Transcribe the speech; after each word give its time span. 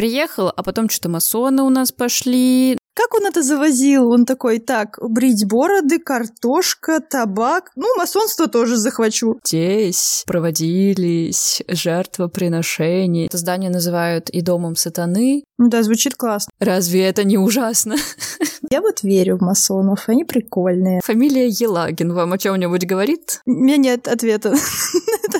приехал, 0.00 0.48
а 0.48 0.62
потом 0.62 0.88
что-то 0.88 1.10
масоны 1.10 1.62
у 1.62 1.68
нас 1.68 1.92
пошли, 1.92 2.78
как 2.94 3.14
он 3.14 3.26
это 3.26 3.42
завозил? 3.42 4.10
Он 4.10 4.26
такой, 4.26 4.58
так, 4.58 4.98
брить 5.00 5.46
бороды, 5.46 5.98
картошка, 5.98 7.00
табак. 7.00 7.70
Ну, 7.76 7.86
масонство 7.96 8.46
тоже 8.46 8.76
захвачу. 8.76 9.38
Здесь 9.44 10.24
проводились 10.26 11.62
жертвоприношения. 11.68 13.26
Это 13.26 13.38
здание 13.38 13.70
называют 13.70 14.28
и 14.30 14.40
домом 14.40 14.74
сатаны. 14.74 15.44
Да, 15.56 15.82
звучит 15.82 16.14
классно. 16.14 16.50
Разве 16.58 17.04
это 17.04 17.24
не 17.24 17.38
ужасно? 17.38 17.96
Я 18.70 18.80
вот 18.80 19.02
верю 19.02 19.38
в 19.38 19.40
масонов, 19.40 20.08
они 20.08 20.24
прикольные. 20.24 21.00
Фамилия 21.04 21.48
Елагин 21.48 22.12
вам 22.12 22.32
о 22.32 22.38
чем-нибудь 22.38 22.86
говорит? 22.86 23.40
У 23.46 23.50
меня 23.50 23.76
нет 23.76 24.08
ответа 24.08 24.50
на 24.50 24.56
вопрос. 25.32 25.39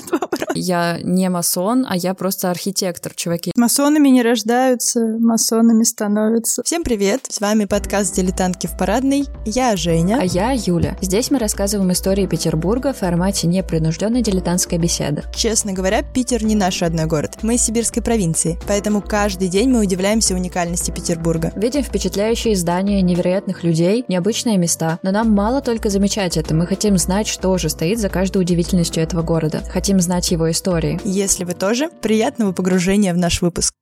Я 0.55 0.99
не 1.03 1.29
масон, 1.29 1.85
а 1.87 1.95
я 1.95 2.13
просто 2.13 2.49
архитектор, 2.51 3.13
чуваки. 3.15 3.51
Масонами 3.55 4.09
не 4.09 4.21
рождаются, 4.21 4.99
масонами 5.19 5.83
становятся. 5.83 6.63
Всем 6.63 6.83
привет! 6.83 7.25
С 7.29 7.39
вами 7.39 7.65
подкаст 7.65 8.15
«Дилетантки 8.15 8.67
в 8.67 8.77
парадной». 8.77 9.25
Я 9.45 9.75
Женя. 9.75 10.17
А 10.21 10.25
я 10.25 10.51
Юля. 10.51 10.97
Здесь 11.01 11.31
мы 11.31 11.39
рассказываем 11.39 11.91
истории 11.91 12.25
Петербурга 12.25 12.93
в 12.93 12.97
формате 12.97 13.47
непринужденной 13.47 14.21
дилетантской 14.21 14.77
беседы. 14.77 15.23
Честно 15.33 15.73
говоря, 15.73 16.03
Питер 16.03 16.43
не 16.43 16.55
наш 16.55 16.81
родной 16.81 17.05
город. 17.05 17.37
Мы 17.41 17.55
из 17.55 17.63
сибирской 17.63 18.03
провинции, 18.03 18.59
поэтому 18.67 19.01
каждый 19.01 19.47
день 19.47 19.69
мы 19.69 19.81
удивляемся 19.81 20.35
уникальности 20.35 20.91
Петербурга. 20.91 21.51
Видим 21.55 21.83
впечатляющие 21.83 22.55
здания, 22.55 23.01
невероятных 23.01 23.63
людей, 23.63 24.05
необычные 24.07 24.57
места. 24.57 24.99
Но 25.03 25.11
нам 25.11 25.31
мало 25.31 25.61
только 25.61 25.89
замечать 25.89 26.37
это, 26.37 26.53
мы 26.53 26.67
хотим 26.67 26.97
знать, 26.97 27.27
что 27.27 27.57
же 27.57 27.69
стоит 27.69 27.99
за 27.99 28.09
каждой 28.09 28.41
удивительностью 28.41 29.01
этого 29.03 29.21
города. 29.21 29.63
Хотим 29.71 29.99
знать 29.99 30.31
его 30.31 30.40
истории. 30.49 30.99
Если 31.03 31.43
вы 31.43 31.53
тоже, 31.53 31.89
приятного 32.01 32.51
погружения 32.51 33.13
в 33.13 33.17
наш 33.17 33.41
выпуск. 33.41 33.75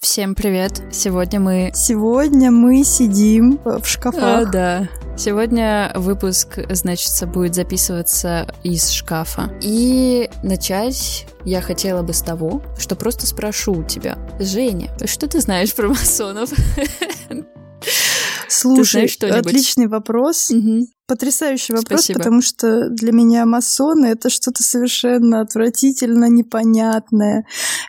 Всем 0.00 0.34
привет! 0.34 0.82
Сегодня 0.90 1.38
мы... 1.38 1.70
Сегодня 1.76 2.50
мы 2.50 2.82
сидим 2.82 3.60
в 3.64 3.84
шкафах. 3.84 4.22
А, 4.22 4.44
да. 4.44 4.88
Сегодня 5.16 5.92
выпуск, 5.94 6.58
значит, 6.70 7.28
будет 7.28 7.54
записываться 7.54 8.52
из 8.64 8.90
шкафа. 8.90 9.52
И 9.60 10.28
начать 10.42 11.28
я 11.44 11.60
хотела 11.60 12.02
бы 12.02 12.14
с 12.14 12.20
того, 12.20 12.62
что 12.76 12.96
просто 12.96 13.28
спрошу 13.28 13.74
у 13.74 13.84
тебя. 13.84 14.18
Женя, 14.40 14.90
что 15.06 15.28
ты 15.28 15.40
знаешь 15.40 15.72
про 15.72 15.86
масонов? 15.86 16.50
Слушай, 18.52 19.10
отличный 19.30 19.86
вопрос. 19.86 20.50
Угу. 20.50 20.86
Потрясающий 21.06 21.72
вопрос, 21.72 22.00
Спасибо. 22.00 22.18
потому 22.18 22.42
что 22.42 22.88
для 22.88 23.12
меня 23.12 23.44
масоны 23.44 24.06
это 24.06 24.30
что-то 24.30 24.62
совершенно 24.62 25.40
отвратительно 25.40 26.28
непонятное. 26.28 27.44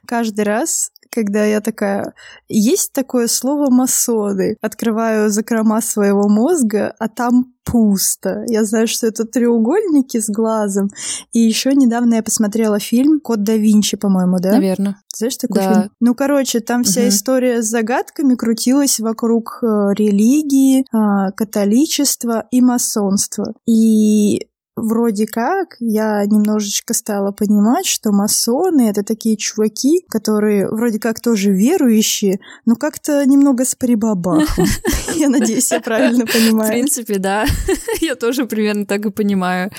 Каждый 0.06 0.46
раз 0.46 0.90
когда 1.14 1.46
я 1.46 1.62
такая... 1.62 2.14
Есть 2.50 2.92
такое 2.92 3.28
слово 3.28 3.70
«масоны». 3.70 4.58
Открываю 4.62 5.30
закрома 5.30 5.80
своего 5.82 6.28
мозга, 6.28 6.96
а 6.98 7.08
там 7.08 7.54
пусто. 7.64 8.44
Я 8.48 8.66
знаю, 8.66 8.88
что 8.88 9.08
это 9.08 9.26
треугольники 9.26 10.20
с 10.20 10.30
глазом. 10.30 10.90
И 11.32 11.40
еще 11.40 11.74
недавно 11.74 12.16
я 12.16 12.24
посмотрела 12.24 12.80
фильм 12.80 13.20
«Код 13.20 13.44
да 13.44 13.56
Винчи», 13.56 13.96
по-моему, 13.96 14.40
да? 14.40 14.54
Наверное. 14.54 14.98
Знаешь 15.16 15.38
такой 15.38 15.62
да. 15.62 15.74
фильм? 15.74 15.92
Ну, 16.00 16.16
короче, 16.16 16.60
там 16.60 16.84
вся 16.84 17.02
угу. 17.02 17.10
история 17.10 17.62
с 17.62 17.68
загадками 17.68 18.34
крутилась 18.34 19.00
вокруг 19.00 19.60
э, 19.62 19.66
религии, 19.94 20.86
а, 20.92 21.32
католичества 21.32 22.48
и 22.50 22.62
масонства. 22.62 23.54
И 23.68 24.48
вроде 24.76 25.28
как 25.28 25.76
я 25.80 26.24
немножечко 26.26 26.94
стала 26.94 27.32
понимать, 27.32 27.86
что 27.86 28.12
масоны— 28.12 28.90
это 28.90 29.04
такие 29.04 29.38
чуваки, 29.38 30.06
которые 30.10 30.68
вроде 30.70 31.00
как 31.00 31.20
тоже 31.22 31.52
верующие, 31.52 32.40
но 32.66 32.76
как-то 32.76 33.26
немного 33.26 33.66
с 33.66 33.76
прибабахом. 33.76 34.66
Я 35.16 35.30
надеюсь, 35.30 35.72
я 35.72 35.80
правильно 35.80 36.26
понимаю. 36.26 36.70
В 36.70 36.72
принципе, 36.72 37.20
да. 37.20 37.46
Я 38.02 38.16
тоже 38.16 38.46
примерно 38.46 38.86
так 38.86 39.06
и 39.06 39.12
понимаю. 39.12 39.72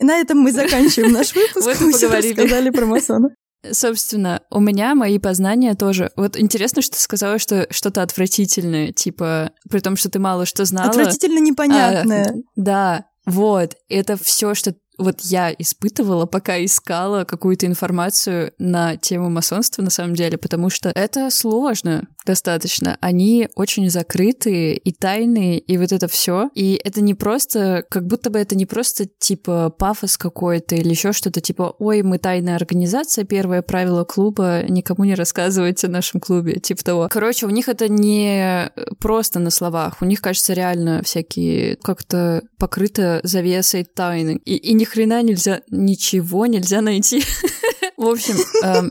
На 0.00 0.16
этом 0.18 0.38
мы 0.38 0.52
заканчиваем 0.52 1.12
наш 1.12 1.34
выпуск. 1.34 1.64
Вот 1.64 1.80
мы 1.80 1.92
сказали 1.92 2.70
про 2.70 2.84
масонов. 2.86 3.32
Собственно, 3.70 4.42
у 4.50 4.60
меня 4.60 4.94
мои 4.94 5.18
познания 5.18 5.74
тоже. 5.74 6.10
Вот 6.16 6.38
интересно, 6.38 6.82
что 6.82 6.96
ты 6.96 7.00
сказала, 7.00 7.38
что 7.38 7.66
что-то 7.70 8.02
отвратительное, 8.02 8.92
типа, 8.92 9.52
при 9.70 9.80
том, 9.80 9.96
что 9.96 10.10
ты 10.10 10.18
мало 10.18 10.44
что 10.44 10.64
знала. 10.64 10.90
Отвратительно 10.90 11.38
непонятное. 11.38 12.26
А, 12.26 12.32
да, 12.56 13.04
вот, 13.26 13.76
это 13.88 14.16
все, 14.16 14.54
что 14.54 14.74
вот 14.98 15.20
я 15.20 15.52
испытывала, 15.52 16.26
пока 16.26 16.62
искала 16.64 17.24
какую-то 17.24 17.66
информацию 17.66 18.52
на 18.58 18.96
тему 18.96 19.30
масонства, 19.30 19.82
на 19.82 19.90
самом 19.90 20.14
деле, 20.14 20.38
потому 20.38 20.70
что 20.70 20.90
это 20.90 21.30
сложно 21.30 22.08
достаточно. 22.26 22.96
Они 23.00 23.48
очень 23.54 23.90
закрытые 23.90 24.76
и 24.76 24.92
тайные, 24.92 25.58
и 25.58 25.76
вот 25.76 25.92
это 25.92 26.08
все. 26.08 26.50
И 26.54 26.80
это 26.82 27.00
не 27.00 27.14
просто, 27.14 27.84
как 27.90 28.06
будто 28.06 28.30
бы 28.30 28.38
это 28.38 28.56
не 28.56 28.66
просто 28.66 29.06
типа 29.06 29.70
пафос 29.70 30.16
какой-то 30.16 30.74
или 30.74 30.88
еще 30.88 31.12
что-то 31.12 31.40
типа, 31.40 31.74
ой, 31.78 32.02
мы 32.02 32.18
тайная 32.18 32.56
организация, 32.56 33.24
первое 33.24 33.62
правило 33.62 34.04
клуба, 34.04 34.62
никому 34.68 35.04
не 35.04 35.14
рассказывайте 35.14 35.86
о 35.86 35.90
нашем 35.90 36.20
клубе, 36.20 36.60
типа 36.60 36.84
того. 36.84 37.08
Короче, 37.10 37.46
у 37.46 37.50
них 37.50 37.68
это 37.68 37.88
не 37.88 38.70
просто 38.98 39.38
на 39.38 39.50
словах, 39.50 39.98
у 40.00 40.04
них, 40.04 40.20
кажется, 40.20 40.54
реально 40.54 41.02
всякие 41.02 41.76
как-то 41.76 42.42
покрыто 42.58 43.20
завесой 43.22 43.84
тайны. 43.84 44.40
И, 44.44 44.56
и 44.56 44.72
ни 44.84 44.86
хрена 44.86 45.22
нельзя, 45.22 45.62
ничего 45.70 46.44
нельзя 46.44 46.82
найти. 46.82 47.24
В 47.96 48.06
общем, 48.06 48.36
эм, 48.62 48.90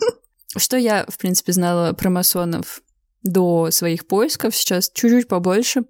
что 0.57 0.75
я, 0.75 1.05
в 1.07 1.17
принципе, 1.17 1.53
знала 1.53 1.93
про 1.93 2.09
масонов? 2.09 2.81
До 3.23 3.71
своих 3.71 4.05
поисков, 4.05 4.55
сейчас 4.55 4.91
чуть-чуть 4.93 5.27
побольше. 5.27 5.83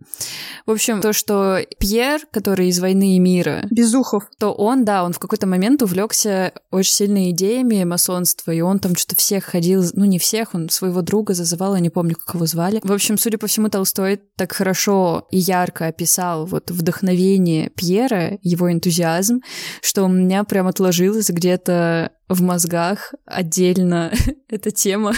В 0.66 0.72
общем, 0.72 1.02
то, 1.02 1.14
что 1.14 1.60
Пьер, 1.80 2.22
который 2.32 2.70
из 2.70 2.80
«Войны 2.80 3.16
и 3.16 3.20
мира», 3.20 3.66
Безухов, 3.72 4.26
то 4.40 4.52
он, 4.52 4.86
да, 4.86 5.04
он 5.04 5.14
в 5.14 5.20
какой-то 5.20 5.48
момент 5.48 5.82
увлекся 5.82 6.54
очень 6.72 6.94
сильно 6.94 7.30
идеями 7.32 7.84
масонства, 7.84 8.52
и 8.52 8.62
он 8.62 8.80
там 8.80 8.96
что-то 8.96 9.16
всех 9.16 9.46
ходил, 9.46 9.84
ну 9.94 10.06
не 10.06 10.20
всех, 10.20 10.54
он 10.54 10.70
своего 10.70 11.02
друга 11.02 11.34
зазывал, 11.34 11.76
я 11.76 11.82
не 11.82 11.90
помню, 11.90 12.16
как 12.16 12.36
его 12.36 12.46
звали. 12.46 12.80
В 12.84 12.92
общем, 12.92 13.18
судя 13.18 13.38
по 13.38 13.48
всему, 13.48 13.70
Толстой 13.70 14.22
так 14.38 14.52
хорошо 14.52 15.28
и 15.32 15.38
ярко 15.38 15.88
описал 15.88 16.46
вот 16.46 16.72
вдохновение 16.72 17.70
Пьера, 17.70 18.38
его 18.42 18.72
энтузиазм, 18.72 19.42
что 19.82 20.04
у 20.04 20.08
меня 20.08 20.44
прям 20.44 20.68
отложилось 20.68 21.30
где-то 21.30 22.12
в 22.34 22.42
мозгах 22.42 23.14
отдельно 23.26 24.14
эта 24.50 24.72
тема, 24.72 25.14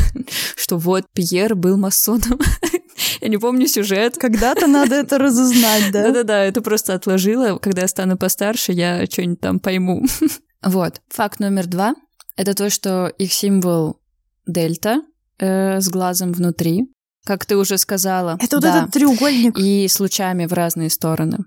что 0.55 0.77
вот 0.77 1.05
Пьер 1.13 1.55
был 1.55 1.77
масоном. 1.77 2.39
Я 3.21 3.27
не 3.27 3.37
помню 3.37 3.67
сюжет. 3.67 4.17
Когда-то 4.17 4.67
надо 4.67 4.95
это 4.95 5.17
разузнать, 5.17 5.91
да? 5.91 6.03
Да-да-да, 6.03 6.43
это 6.43 6.61
просто 6.61 6.93
отложила. 6.93 7.57
Когда 7.57 7.81
я 7.81 7.87
стану 7.87 8.17
постарше, 8.17 8.71
я 8.71 9.05
что-нибудь 9.05 9.41
там 9.41 9.59
пойму. 9.59 10.05
Вот. 10.63 10.99
Факт 11.09 11.39
номер 11.39 11.67
два— 11.67 11.93
это 12.37 12.55
то, 12.55 12.71
что 12.71 13.13
их 13.19 13.31
символ 13.31 13.99
дельта 14.47 15.03
э, 15.37 15.79
с 15.79 15.87
глазом 15.89 16.33
внутри, 16.33 16.87
как 17.23 17.45
ты 17.45 17.55
уже 17.55 17.77
сказала. 17.77 18.35
Это 18.41 18.55
вот 18.55 18.63
да, 18.63 18.79
этот 18.79 18.93
треугольник. 18.93 19.59
И 19.59 19.87
с 19.87 19.99
лучами 19.99 20.47
в 20.47 20.53
разные 20.53 20.89
стороны. 20.89 21.37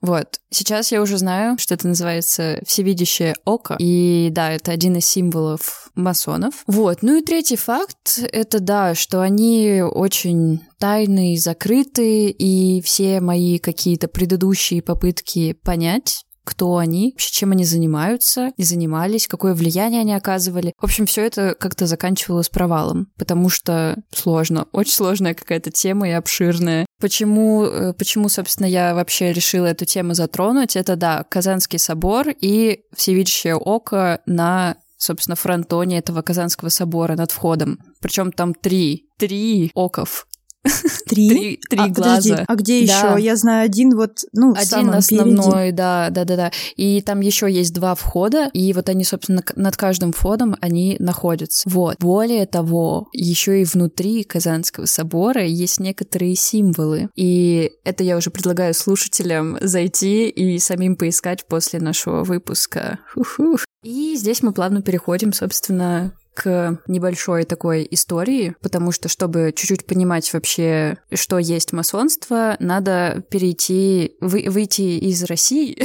Вот. 0.00 0.40
Сейчас 0.50 0.92
я 0.92 1.02
уже 1.02 1.18
знаю, 1.18 1.58
что 1.58 1.74
это 1.74 1.88
называется 1.88 2.60
всевидящее 2.66 3.34
око. 3.44 3.76
И 3.78 4.28
да, 4.30 4.52
это 4.52 4.72
один 4.72 4.96
из 4.96 5.06
символов 5.06 5.90
масонов. 5.94 6.62
Вот. 6.66 7.02
Ну 7.02 7.16
и 7.16 7.22
третий 7.22 7.56
факт— 7.56 8.18
это 8.32 8.60
да, 8.60 8.94
что 8.94 9.20
они 9.20 9.82
очень 9.82 10.60
тайные, 10.78 11.38
закрытые, 11.38 12.30
и 12.30 12.82
все 12.82 13.20
мои 13.20 13.58
какие-то 13.58 14.08
предыдущие 14.08 14.82
попытки 14.82 15.52
понять 15.52 16.25
кто 16.46 16.76
они, 16.76 17.12
чем 17.18 17.50
они 17.50 17.64
занимаются 17.64 18.52
и 18.56 18.62
занимались, 18.62 19.26
какое 19.26 19.52
влияние 19.52 20.00
они 20.00 20.14
оказывали. 20.14 20.72
В 20.78 20.84
общем, 20.84 21.04
все 21.04 21.26
это 21.26 21.56
как-то 21.58 21.86
заканчивалось 21.86 22.48
провалом, 22.48 23.08
потому 23.18 23.48
что 23.50 23.96
сложно, 24.14 24.66
очень 24.72 24.92
сложная 24.92 25.34
какая-то 25.34 25.72
тема 25.72 26.08
и 26.08 26.12
обширная. 26.12 26.86
Почему, 27.00 27.64
э, 27.64 27.92
почему, 27.94 28.28
собственно, 28.28 28.66
я 28.66 28.94
вообще 28.94 29.32
решила 29.32 29.66
эту 29.66 29.84
тему 29.84 30.14
затронуть? 30.14 30.76
Это, 30.76 30.94
да, 30.94 31.24
Казанский 31.28 31.80
собор 31.80 32.28
и 32.28 32.82
всевидящее 32.94 33.56
око 33.56 34.20
на 34.24 34.76
собственно, 34.98 35.36
фронтоне 35.36 35.98
этого 35.98 36.22
Казанского 36.22 36.70
собора 36.70 37.16
над 37.16 37.30
входом. 37.30 37.78
Причем 38.00 38.32
там 38.32 38.54
три, 38.54 39.10
три 39.18 39.70
оков 39.74 40.26
Три? 41.06 41.28
Три, 41.28 41.60
три 41.68 41.78
а, 41.78 41.88
глаза. 41.88 42.16
Подожди, 42.16 42.44
а 42.46 42.54
где 42.54 42.86
да. 42.86 42.92
еще? 42.92 43.24
Я 43.24 43.36
знаю 43.36 43.64
один 43.64 43.96
вот, 43.96 44.20
ну, 44.32 44.54
Один 44.56 44.90
основной, 44.90 45.44
впереди. 45.46 45.76
да, 45.76 46.08
да, 46.10 46.24
да, 46.24 46.36
да. 46.36 46.52
И 46.76 47.00
там 47.02 47.20
еще 47.20 47.50
есть 47.50 47.72
два 47.72 47.94
входа, 47.94 48.48
и 48.52 48.72
вот 48.72 48.88
они, 48.88 49.04
собственно, 49.04 49.42
над 49.54 49.76
каждым 49.76 50.12
входом 50.12 50.56
они 50.60 50.96
находятся. 50.98 51.68
Вот. 51.68 51.96
Более 52.00 52.46
того, 52.46 53.08
еще 53.12 53.62
и 53.62 53.64
внутри 53.64 54.24
Казанского 54.24 54.86
собора 54.86 55.44
есть 55.44 55.80
некоторые 55.80 56.34
символы. 56.34 57.08
И 57.14 57.72
это 57.84 58.04
я 58.04 58.16
уже 58.16 58.30
предлагаю 58.30 58.74
слушателям 58.74 59.58
зайти 59.60 60.28
и 60.28 60.58
самим 60.58 60.96
поискать 60.96 61.46
после 61.46 61.80
нашего 61.80 62.24
выпуска. 62.24 62.98
Фу-фу. 63.12 63.58
И 63.82 64.16
здесь 64.16 64.42
мы 64.42 64.52
плавно 64.52 64.82
переходим, 64.82 65.32
собственно, 65.32 66.12
к 66.36 66.80
небольшой 66.86 67.44
такой 67.44 67.88
истории, 67.90 68.54
потому 68.60 68.92
что, 68.92 69.08
чтобы 69.08 69.52
чуть-чуть 69.56 69.86
понимать 69.86 70.30
вообще, 70.34 70.98
что 71.12 71.38
есть 71.38 71.72
масонство, 71.72 72.56
надо 72.60 73.24
перейти, 73.30 74.16
вы, 74.20 74.44
выйти 74.48 74.82
из 74.82 75.24
России 75.24 75.82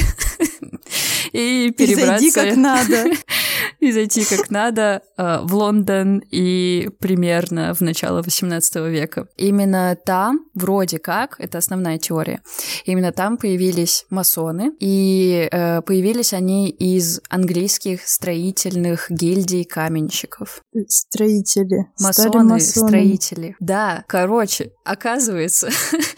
и 1.31 1.71
перебраться... 1.71 2.31
Как 2.33 2.57
надо. 2.57 3.06
И 3.80 3.92
зайти 3.92 4.24
как 4.25 4.50
надо 4.50 5.02
э, 5.18 5.40
в 5.44 5.56
Лондон 5.56 6.22
и 6.31 6.90
примерно 7.00 7.74
в 7.74 7.81
начало 7.81 8.22
18 8.22 8.75
века. 8.88 9.28
Именно 9.38 9.98
там, 10.06 10.46
вроде 10.54 11.00
как, 11.00 11.36
это 11.40 11.58
основная 11.58 11.98
теория, 11.98 12.42
именно 12.86 13.12
там 13.12 13.38
появились 13.38 14.06
масоны, 14.10 14.74
и 14.80 15.48
э, 15.52 15.81
появились 15.81 16.34
они 16.34 16.69
из 16.69 17.22
английских 17.30 18.08
строительных 18.08 19.08
гильдий 19.10 19.63
каменщиков. 19.63 20.62
Строители. 20.88 21.88
Масоны, 22.00 22.60
строители. 22.60 23.56
Да, 23.60 24.04
короче, 24.08 24.72
оказывается, 24.86 25.69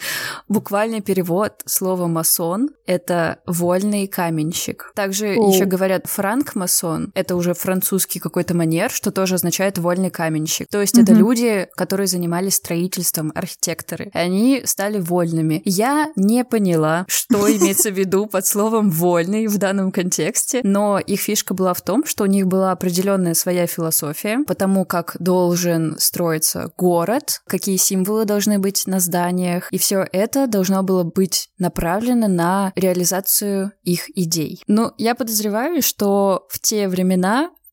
буквальный 0.48 1.00
перевод 1.00 1.62
слова 1.66 2.06
масон— 2.06 2.70
это 2.86 3.38
вольный 3.46 4.06
каменщик. 4.06 4.92
Также 4.94 5.26
еще 5.26 5.64
говорят 5.64 6.06
франк-масон— 6.06 7.12
это 7.14 7.33
уже 7.36 7.54
французский 7.54 8.20
какой-то 8.20 8.54
манер, 8.54 8.90
что 8.90 9.10
тоже 9.10 9.34
означает 9.34 9.78
вольный 9.78 10.10
каменщик. 10.10 10.68
То 10.68 10.80
есть 10.80 10.96
mm-hmm. 10.96 11.02
это 11.02 11.12
люди, 11.12 11.68
которые 11.76 12.06
занимались 12.06 12.56
строительством, 12.56 13.32
архитекторы. 13.34 14.10
Они 14.14 14.62
стали 14.64 14.98
вольными. 14.98 15.62
Я 15.64 16.12
не 16.16 16.44
поняла, 16.44 17.04
что 17.08 17.50
имеется 17.56 17.90
в 17.90 17.98
виду 17.98 18.26
под 18.26 18.46
словом 18.46 18.90
«вольный» 18.90 19.46
в 19.46 19.58
данном 19.58 19.92
контексте, 19.92 20.60
но 20.62 20.98
их 20.98 21.20
фишка 21.20 21.54
была 21.54 21.74
в 21.74 21.82
том, 21.82 22.04
что 22.04 22.24
у 22.24 22.26
них 22.26 22.46
была 22.46 22.72
определенная 22.72 23.34
своя 23.34 23.66
философия, 23.66 24.40
потому 24.46 24.84
как 24.84 25.16
должен 25.18 25.96
строиться 25.98 26.70
город, 26.76 27.42
какие 27.46 27.76
символы 27.76 28.24
должны 28.24 28.58
быть 28.58 28.86
на 28.86 29.00
зданиях, 29.00 29.72
и 29.72 29.78
все 29.78 30.06
это 30.12 30.46
должно 30.46 30.82
было 30.82 31.04
быть 31.04 31.48
направлено 31.58 32.28
на 32.28 32.72
реализацию 32.76 33.72
их 33.82 34.16
идей. 34.16 34.62
Ну, 34.66 34.92
я 34.98 35.14
подозреваю, 35.14 35.82
что 35.82 36.46
в 36.50 36.58
те 36.58 36.88
времена 36.88 37.23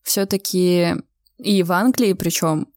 все-таки 0.03 0.95
и 1.38 1.63
в 1.63 1.71
Англии, 1.71 2.13
причем 2.13 2.68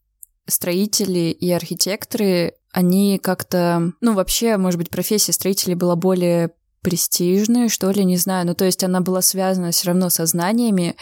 строители 0.46 1.30
и 1.30 1.50
архитекторы, 1.50 2.54
они 2.72 3.18
как-то, 3.18 3.92
ну 4.00 4.14
вообще, 4.14 4.56
может 4.56 4.78
быть, 4.78 4.90
профессия 4.90 5.32
строителей 5.32 5.74
была 5.74 5.96
более 5.96 6.50
престижной, 6.82 7.68
что 7.68 7.90
ли, 7.90 8.04
не 8.04 8.16
знаю. 8.16 8.46
Ну 8.46 8.54
то 8.54 8.64
есть 8.64 8.84
она 8.84 9.00
была 9.00 9.22
связана 9.22 9.70
все 9.70 9.88
равно 9.88 10.10
со 10.10 10.26
знаниями, 10.26 10.96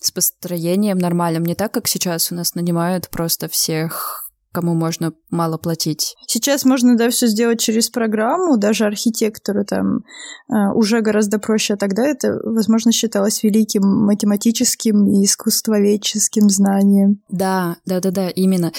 с 0.00 0.10
построением 0.10 0.98
нормальным, 0.98 1.44
не 1.44 1.54
так, 1.54 1.72
как 1.72 1.88
сейчас 1.88 2.30
у 2.30 2.34
нас 2.34 2.54
нанимают 2.54 3.08
просто 3.10 3.48
всех 3.48 4.27
кому 4.52 4.74
можно 4.74 5.12
мало 5.30 5.58
платить. 5.58 6.14
Сейчас 6.26 6.64
можно, 6.64 6.96
да, 6.96 7.10
все 7.10 7.26
сделать 7.26 7.60
через 7.60 7.90
программу, 7.90 8.56
даже 8.56 8.84
архитектору 8.84 9.64
там 9.64 9.98
э, 10.48 10.72
уже 10.74 11.00
гораздо 11.00 11.38
проще, 11.38 11.74
а 11.74 11.76
тогда 11.76 12.06
это, 12.06 12.38
возможно, 12.44 12.92
считалось 12.92 13.42
великим 13.42 13.82
математическим 13.82 15.06
и 15.08 15.24
искусствоведческим 15.24 16.48
знанием. 16.48 17.20
Да, 17.28 17.76
да, 17.84 18.00
да, 18.00 18.10
да, 18.10 18.28
именно. 18.28 18.72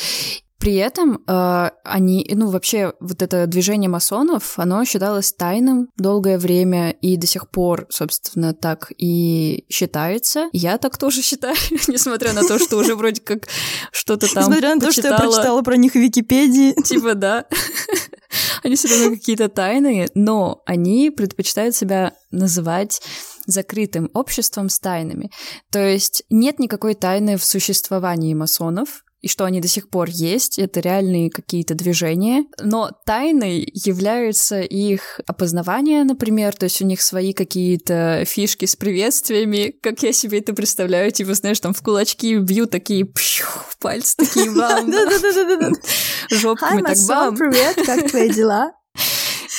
При 0.60 0.76
этом 0.76 1.24
э, 1.26 1.70
они, 1.86 2.30
ну 2.36 2.50
вообще 2.50 2.94
вот 3.00 3.22
это 3.22 3.48
движение 3.48 3.90
масонов, 3.90 4.60
оно 4.60 4.84
считалось 4.84 5.32
тайным 5.32 5.88
долгое 5.96 6.38
время 6.38 6.92
и 6.92 7.16
до 7.16 7.28
сих 7.28 7.50
пор, 7.50 7.88
собственно, 7.90 8.54
так 8.54 8.92
и 8.98 9.64
считается. 9.70 10.50
Я 10.52 10.78
так 10.78 10.98
тоже 10.98 11.22
считаю, 11.22 11.56
несмотря 11.88 12.34
на 12.34 12.44
то, 12.44 12.60
что 12.60 12.76
уже 12.76 12.96
вроде 12.96 13.22
как 13.22 13.48
что-то 13.94 14.32
там 14.34 14.44
Несмотря 14.44 14.76
на 14.76 14.82
то, 14.82 14.92
что 14.92 15.08
я 15.08 15.18
прочитала 15.18 15.62
про 15.62 15.78
них 15.78 15.94
в 15.94 15.96
Википедии. 15.96 16.74
Типа, 16.84 17.16
да. 17.16 17.46
Они 18.64 18.76
все 18.76 18.90
равно 18.90 19.16
какие-то 19.16 19.48
тайные, 19.48 20.10
но 20.14 20.62
они 20.66 21.10
предпочитают 21.10 21.76
себя 21.76 22.14
называть 22.30 23.02
закрытым 23.48 24.10
обществом 24.14 24.70
с 24.70 24.80
тайнами. 24.80 25.32
То 25.72 25.80
есть 25.80 26.24
нет 26.30 26.60
никакой 26.60 26.94
тайны 26.94 27.38
в 27.38 27.44
существовании 27.44 28.34
масонов, 28.34 29.04
и 29.22 29.28
что 29.28 29.46
они 29.46 29.60
до 29.60 29.68
сих 29.68 29.90
пор 29.90 30.10
есть, 30.10 30.60
это 30.60 30.80
реальные 30.80 31.30
какие-то 31.30 31.76
движения. 31.76 32.46
Но 32.62 32.92
тайной 33.06 33.70
являются 33.74 34.62
их 34.62 35.20
опознавания, 35.28 36.04
например, 36.04 36.56
то 36.56 36.66
есть 36.66 36.82
у 36.82 36.86
них 36.86 37.02
свои 37.02 37.34
какие-то 37.34 38.24
фишки 38.26 38.66
с 38.66 38.76
приветствиями, 38.76 39.76
как 39.82 40.02
я 40.04 40.14
себе 40.14 40.40
это 40.40 40.54
представляю, 40.54 41.12
типа, 41.12 41.34
знаешь, 41.34 41.60
там 41.60 41.74
в 41.74 41.82
кулачки 41.82 42.38
бьют 42.38 42.72
такие 42.72 43.06
пшу, 43.06 43.46
пальцы 43.80 44.16
такие 44.18 44.52
бам. 44.56 44.92
Жопками 46.30 46.82
так 46.82 46.98
бам. 47.08 47.36
привет, 47.36 47.76
как 47.86 48.10
твои 48.10 48.30
дела? 48.30 48.72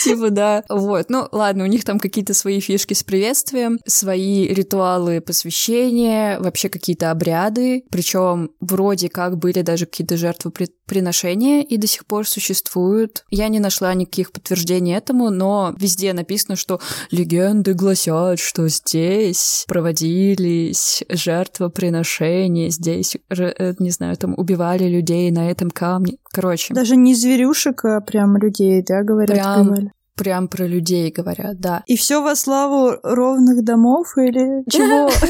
Типа, 0.02 0.30
да. 0.30 0.64
Вот. 0.68 1.10
Ну, 1.10 1.28
ладно, 1.32 1.64
у 1.64 1.66
них 1.66 1.84
там 1.84 1.98
какие-то 1.98 2.34
свои 2.34 2.60
фишки 2.60 2.94
с 2.94 3.02
приветствием, 3.02 3.78
свои 3.86 4.48
ритуалы 4.48 5.20
посвящения, 5.20 6.38
вообще 6.40 6.68
какие-то 6.68 7.10
обряды. 7.10 7.84
Причем 7.90 8.50
вроде 8.60 9.08
как 9.08 9.38
были 9.38 9.62
даже 9.62 9.86
какие-то 9.86 10.16
жертвоприношения 10.16 11.62
и 11.62 11.76
до 11.76 11.86
сих 11.86 12.06
пор 12.06 12.26
существуют. 12.26 13.24
Я 13.30 13.48
не 13.48 13.60
нашла 13.60 13.92
никаких 13.94 14.32
подтверждений 14.32 14.94
этому, 14.94 15.30
но 15.30 15.74
везде 15.78 16.12
написано, 16.12 16.56
что 16.56 16.80
легенды 17.10 17.74
гласят, 17.74 18.38
что 18.38 18.68
здесь 18.68 19.64
проводились 19.68 21.04
жертвоприношения, 21.08 22.70
здесь, 22.70 23.16
э, 23.28 23.74
не 23.78 23.90
знаю, 23.90 24.16
там 24.16 24.34
убивали 24.36 24.84
людей 24.84 25.30
на 25.30 25.50
этом 25.50 25.70
камне. 25.70 26.16
Короче. 26.32 26.72
Даже 26.74 26.96
не 26.96 27.14
зверюшек, 27.14 27.84
а 27.84 28.00
прям 28.00 28.36
людей, 28.36 28.82
да, 28.86 29.02
говорят, 29.02 29.36
прям, 29.36 29.66
говорили. 29.66 29.92
Прям 30.16 30.48
про 30.48 30.66
людей 30.66 31.10
говорят, 31.10 31.60
да. 31.60 31.82
И 31.86 31.96
все 31.96 32.22
во 32.22 32.36
славу 32.36 32.98
ровных 33.02 33.64
домов 33.64 34.16
или 34.16 34.64
чего? 34.70 35.10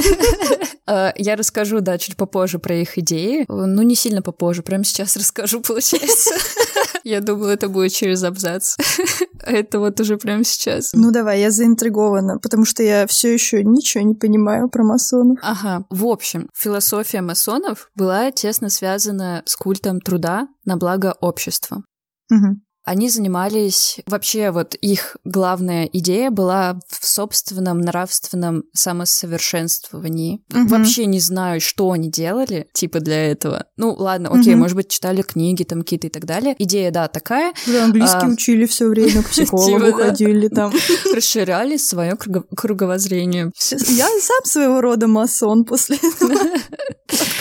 Э, 0.90 1.12
я 1.16 1.36
расскажу, 1.36 1.80
да, 1.80 1.98
чуть 1.98 2.16
попозже 2.16 2.58
про 2.58 2.74
их 2.74 2.98
идеи. 2.98 3.44
Ну, 3.48 3.82
не 3.82 3.94
сильно 3.94 4.22
попозже, 4.22 4.62
прямо 4.62 4.82
сейчас 4.82 5.16
расскажу, 5.16 5.60
получается. 5.66 6.34
Я 7.04 7.20
думала, 7.20 7.50
это 7.50 7.68
будет 7.68 7.92
через 7.92 8.24
абзац. 8.24 8.76
Это 9.42 9.78
вот 9.78 10.00
уже 10.00 10.16
прямо 10.16 10.44
сейчас. 10.44 10.92
Ну 10.92 11.12
давай, 11.12 11.40
я 11.40 11.50
заинтригована, 11.50 12.38
потому 12.38 12.64
что 12.64 12.82
я 12.82 13.06
все 13.06 13.32
еще 13.32 13.62
ничего 13.64 14.04
не 14.04 14.14
понимаю 14.14 14.68
про 14.68 14.84
масонов. 14.84 15.38
Ага. 15.42 15.84
В 15.90 16.06
общем, 16.06 16.48
философия 16.54 17.20
масонов 17.20 17.90
была 17.94 18.30
тесно 18.32 18.68
связана 18.68 19.42
с 19.46 19.56
культом 19.56 20.00
труда 20.00 20.48
на 20.64 20.76
благо 20.76 21.14
общества. 21.20 21.82
Угу. 22.30 22.60
Они 22.84 23.10
занимались... 23.10 24.00
Вообще 24.06 24.50
вот 24.50 24.74
их 24.74 25.16
главная 25.24 25.88
идея 25.92 26.30
была 26.30 26.80
в 26.88 27.06
собственном 27.06 27.80
нравственном 27.80 28.64
самосовершенствовании. 28.72 30.42
Угу. 30.52 30.68
Вообще 30.68 31.06
не 31.06 31.20
знаю, 31.20 31.60
что 31.60 31.90
они 31.92 32.10
делали, 32.10 32.68
типа, 32.72 33.00
для 33.00 33.30
этого. 33.30 33.66
Ну, 33.76 33.94
ладно, 33.94 34.30
окей, 34.30 34.54
угу. 34.54 34.62
может 34.62 34.76
быть, 34.76 34.88
читали 34.88 35.22
книги 35.22 35.62
там 35.64 35.80
какие-то 35.80 36.06
и 36.06 36.10
так 36.10 36.24
далее. 36.24 36.54
Идея, 36.58 36.90
да, 36.90 37.08
такая. 37.08 37.52
Да, 37.66 37.84
английский 37.84 38.26
а... 38.26 38.28
учили 38.28 38.66
все 38.66 38.86
время, 38.86 39.22
к 39.22 39.28
психологу 39.30 39.86
типа, 39.86 39.98
ходили 39.98 40.48
там. 40.48 40.72
Расширяли 41.14 41.76
свое 41.76 42.16
круговоззрение. 42.16 43.52
Я 43.88 44.08
сам 44.20 44.44
своего 44.44 44.80
рода 44.80 45.06
масон 45.06 45.64
после 45.64 45.96
этого 45.96 46.34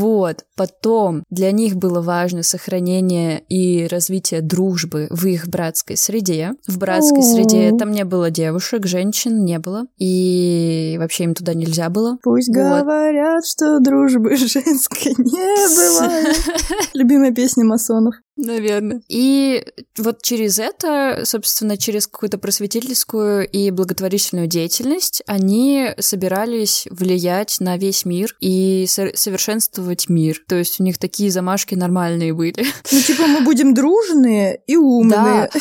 Вот. 0.00 0.44
Потом 0.56 1.24
для 1.30 1.52
них 1.52 1.76
было 1.76 2.00
важно 2.00 2.42
сохранение 2.42 3.42
и 3.48 3.86
развитие 3.86 4.40
дружбы 4.40 5.08
в 5.10 5.26
их 5.26 5.48
братской 5.48 5.96
среде. 5.96 6.52
В 6.66 6.78
братской 6.78 7.22
среде 7.22 7.76
там 7.76 7.92
не 7.92 8.04
было 8.04 8.30
девушек, 8.30 8.86
женщин 8.86 9.44
не 9.44 9.58
было. 9.58 9.86
И 9.98 10.96
вообще 10.98 11.24
им 11.24 11.34
туда 11.34 11.52
нельзя 11.52 11.90
было. 11.90 12.16
Пусть 12.22 12.48
вот. 12.48 12.56
говорят, 12.56 13.44
что 13.46 13.78
дружбы 13.80 14.36
женской 14.36 15.12
не 15.18 15.98
бывает. 15.98 16.36
Любимая 16.94 17.32
песня 17.32 17.64
масонов. 17.64 18.14
Наверное. 18.42 19.02
И 19.08 19.64
вот 19.98 20.22
через 20.22 20.58
это, 20.58 21.22
собственно, 21.24 21.76
через 21.76 22.06
какую-то 22.06 22.38
просветительскую 22.38 23.46
и 23.46 23.70
благотворительную 23.70 24.46
деятельность 24.46 25.22
они 25.26 25.90
собирались 25.98 26.86
влиять 26.90 27.56
на 27.60 27.76
весь 27.76 28.04
мир 28.06 28.34
и 28.40 28.86
совершенствовать 28.88 30.08
мир. 30.08 30.42
То 30.48 30.56
есть 30.56 30.80
у 30.80 30.84
них 30.84 30.98
такие 30.98 31.30
замашки 31.30 31.74
нормальные 31.74 32.32
были. 32.32 32.64
Ну, 32.90 33.00
типа, 33.00 33.26
мы 33.26 33.42
будем 33.42 33.74
дружные 33.74 34.60
и 34.66 34.76
умные. 34.76 35.12
Да. 35.12 35.50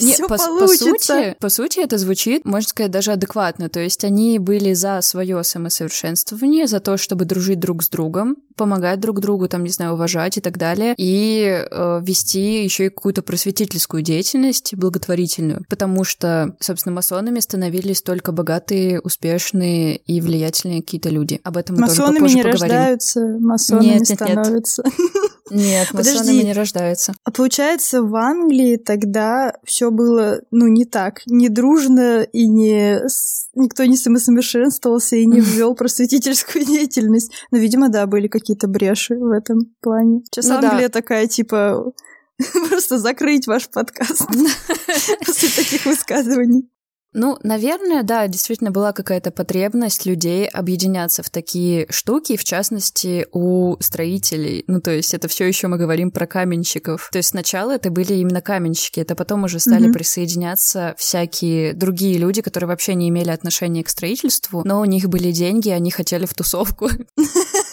И 0.00 0.14
по, 0.22 0.28
по, 0.28 0.68
сути, 0.68 1.36
по 1.40 1.48
сути, 1.48 1.80
это 1.80 1.98
звучит, 1.98 2.44
можно 2.44 2.68
сказать, 2.68 2.90
даже 2.90 3.12
адекватно. 3.12 3.68
То 3.68 3.80
есть 3.80 4.04
они 4.04 4.38
были 4.38 4.72
за 4.74 5.00
свое 5.02 5.42
самосовершенствование, 5.44 6.66
за 6.66 6.80
то, 6.80 6.96
чтобы 6.96 7.24
дружить 7.24 7.60
друг 7.60 7.82
с 7.82 7.88
другом, 7.88 8.36
помогать 8.56 9.00
друг 9.00 9.20
другу, 9.20 9.48
там, 9.48 9.64
не 9.64 9.70
знаю, 9.70 9.94
уважать 9.94 10.36
и 10.36 10.40
так 10.40 10.58
далее. 10.58 10.94
И 10.96 11.66
э, 11.70 12.00
вести 12.14 12.62
еще 12.62 12.86
и 12.86 12.88
какую-то 12.90 13.22
просветительскую 13.22 14.02
деятельность 14.02 14.72
благотворительную, 14.74 15.64
потому 15.68 16.04
что, 16.04 16.56
собственно, 16.60 16.94
масонами 16.94 17.40
становились 17.40 18.02
только 18.02 18.30
богатые, 18.30 19.00
успешные 19.00 19.96
и 19.96 20.20
влиятельные 20.20 20.80
какие-то 20.80 21.08
люди. 21.08 21.40
Об 21.42 21.56
этом 21.56 21.74
мы 21.74 21.82
масонами 21.82 22.18
тоже 22.18 22.18
попозже 22.18 22.36
не 22.36 22.42
поговорим. 22.42 22.76
рождаются, 22.76 23.20
масонами 23.40 23.84
Нет, 23.86 24.00
нет, 24.00 24.08
становятся. 24.08 24.82
Нет, 24.84 24.94
масонами 25.50 25.92
Подожди. 25.92 26.44
не 26.44 26.52
рождаются. 26.52 27.12
А 27.24 27.30
получается, 27.30 28.02
в 28.02 28.14
Англии 28.16 28.76
тогда 28.76 29.52
все 29.64 29.90
было, 29.90 30.40
ну, 30.50 30.66
не 30.68 30.84
так, 30.84 31.20
не 31.26 31.48
дружно 31.48 32.22
и 32.22 32.46
не 32.46 33.00
с- 33.06 33.48
никто 33.54 33.84
не 33.84 33.96
самосовершенствовался 33.96 35.16
и 35.16 35.26
не 35.26 35.40
ввел 35.40 35.74
просветительскую 35.74 36.64
деятельность. 36.64 37.30
Но, 37.50 37.58
видимо, 37.58 37.88
да, 37.88 38.06
были 38.06 38.28
какие-то 38.28 38.68
бреши 38.68 39.16
в 39.16 39.30
этом 39.30 39.74
плане. 39.80 40.22
Сейчас 40.24 40.46
Ну 40.48 40.60
да. 40.60 40.70
Англия 40.70 40.88
такая, 40.88 41.26
типа, 41.26 41.92
просто 42.68 42.98
закрыть 42.98 43.46
ваш 43.46 43.68
подкаст 43.68 44.26
после 45.26 45.48
таких 45.50 45.84
высказываний. 45.86 46.68
Ну, 47.14 47.38
наверное, 47.42 48.02
да, 48.02 48.26
действительно 48.26 48.70
была 48.72 48.92
какая-то 48.92 49.30
потребность 49.30 50.04
людей 50.04 50.46
объединяться 50.46 51.22
в 51.22 51.30
такие 51.30 51.86
штуки, 51.88 52.36
в 52.36 52.44
частности, 52.44 53.26
у 53.32 53.76
строителей. 53.80 54.64
Ну, 54.66 54.80
то 54.80 54.90
есть 54.90 55.14
это 55.14 55.28
все 55.28 55.46
еще 55.46 55.68
мы 55.68 55.78
говорим 55.78 56.10
про 56.10 56.26
каменщиков. 56.26 57.08
То 57.12 57.18
есть 57.18 57.30
сначала 57.30 57.72
это 57.72 57.90
были 57.90 58.14
именно 58.14 58.40
каменщики, 58.40 59.00
это 59.00 59.14
потом 59.14 59.44
уже 59.44 59.60
стали 59.60 59.84
Мгм. 59.84 59.92
присоединяться 59.92 60.94
всякие 60.98 61.72
другие 61.72 62.18
люди, 62.18 62.42
которые 62.42 62.68
вообще 62.68 62.94
не 62.94 63.08
имели 63.08 63.30
отношения 63.30 63.84
к 63.84 63.88
строительству, 63.88 64.62
но 64.64 64.80
у 64.80 64.84
них 64.84 65.08
были 65.08 65.30
деньги, 65.30 65.70
они 65.70 65.90
хотели 65.90 66.26
в 66.26 66.34
тусовку. 66.34 66.88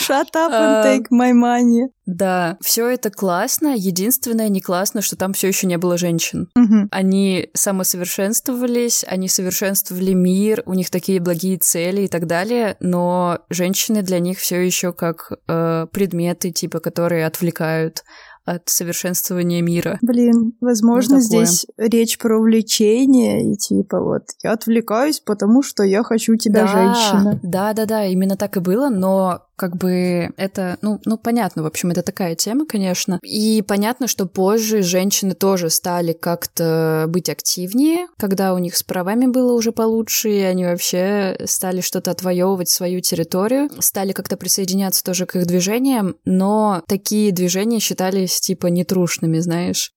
Shut 0.00 0.28
up 0.34 0.50
and 0.50 0.82
А. 0.82 0.84
take 0.86 1.06
my 1.12 1.32
money. 1.32 1.88
Да, 2.06 2.56
все 2.60 2.88
это 2.88 3.10
классно. 3.10 3.74
Единственное, 3.76 4.48
не 4.48 4.60
классно, 4.60 5.00
что 5.02 5.16
там 5.16 5.32
все 5.32 5.48
еще 5.48 5.66
не 5.66 5.78
было 5.78 5.96
женщин. 5.98 6.48
Мгм. 6.56 6.88
Они 6.90 7.50
самосовершенствовались, 7.54 9.04
они 9.06 9.28
совершенствовали 9.28 10.12
мир, 10.12 10.62
у 10.66 10.74
них 10.74 10.90
такие 10.90 11.20
благие 11.20 11.58
цели 11.58 12.02
и 12.02 12.08
так 12.08 12.26
далее, 12.26 12.76
но 12.80 13.38
женщины 13.50 14.02
для 14.02 14.18
них 14.18 14.38
все 14.38 14.60
еще 14.60 14.92
как 14.92 15.32
э, 15.48 15.86
предметы, 15.92 16.50
типа, 16.50 16.80
которые 16.80 17.26
отвлекают 17.26 18.02
от 18.46 18.68
совершенствования 18.68 19.60
мира. 19.62 19.98
Блин, 20.02 20.54
возможно, 20.60 21.16
Ну, 21.18 21.22
такое. 21.22 21.44
здесь 21.44 21.66
речь 21.76 22.18
про 22.18 22.38
увлечение 22.38 23.52
и 23.52 23.56
типа 23.56 24.00
вот 24.00 24.22
я 24.42 24.52
отвлекаюсь, 24.52 25.20
потому 25.20 25.62
что 25.62 25.84
я 25.84 26.02
хочу 26.02 26.36
тебя, 26.36 26.66
женщина. 26.66 27.38
Да, 27.42 27.72
да, 27.74 27.84
да, 27.84 28.04
именно 28.06 28.36
так 28.36 28.56
и 28.56 28.60
было, 28.60 28.88
но 28.88 29.42
как 29.60 29.76
бы 29.76 30.30
это, 30.38 30.78
ну, 30.80 31.02
ну, 31.04 31.18
понятно, 31.18 31.62
в 31.62 31.66
общем, 31.66 31.90
это 31.90 32.00
такая 32.00 32.34
тема, 32.34 32.64
конечно. 32.64 33.18
И 33.22 33.62
понятно, 33.68 34.06
что 34.06 34.24
позже 34.24 34.80
женщины 34.80 35.34
тоже 35.34 35.68
стали 35.68 36.14
как-то 36.14 37.04
быть 37.08 37.28
активнее, 37.28 38.06
когда 38.16 38.54
у 38.54 38.58
них 38.58 38.74
с 38.74 38.82
правами 38.82 39.26
было 39.26 39.52
уже 39.52 39.72
получше, 39.72 40.30
и 40.30 40.40
они 40.40 40.64
вообще 40.64 41.38
стали 41.44 41.82
что-то 41.82 42.10
отвоевывать 42.10 42.70
свою 42.70 43.02
территорию, 43.02 43.68
стали 43.80 44.12
как-то 44.12 44.38
присоединяться 44.38 45.04
тоже 45.04 45.26
к 45.26 45.36
их 45.36 45.44
движениям, 45.44 46.16
но 46.24 46.82
такие 46.88 47.30
движения 47.30 47.80
считались 47.80 48.40
типа 48.40 48.68
нетрушными, 48.68 49.40
знаешь. 49.40 49.92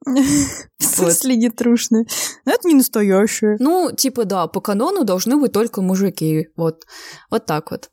В 0.78 0.84
смысле 0.84 1.36
нетрушно? 1.36 2.04
Ну, 2.44 2.52
Это 2.52 2.68
не 2.68 2.74
настоящее. 2.74 3.56
Ну, 3.58 3.90
типа, 3.96 4.24
да, 4.24 4.46
по 4.46 4.60
канону 4.60 5.04
должны 5.04 5.36
быть 5.38 5.52
только 5.52 5.80
мужики, 5.82 6.48
вот, 6.56 6.82
вот 7.30 7.46
так 7.46 7.70
вот. 7.70 7.90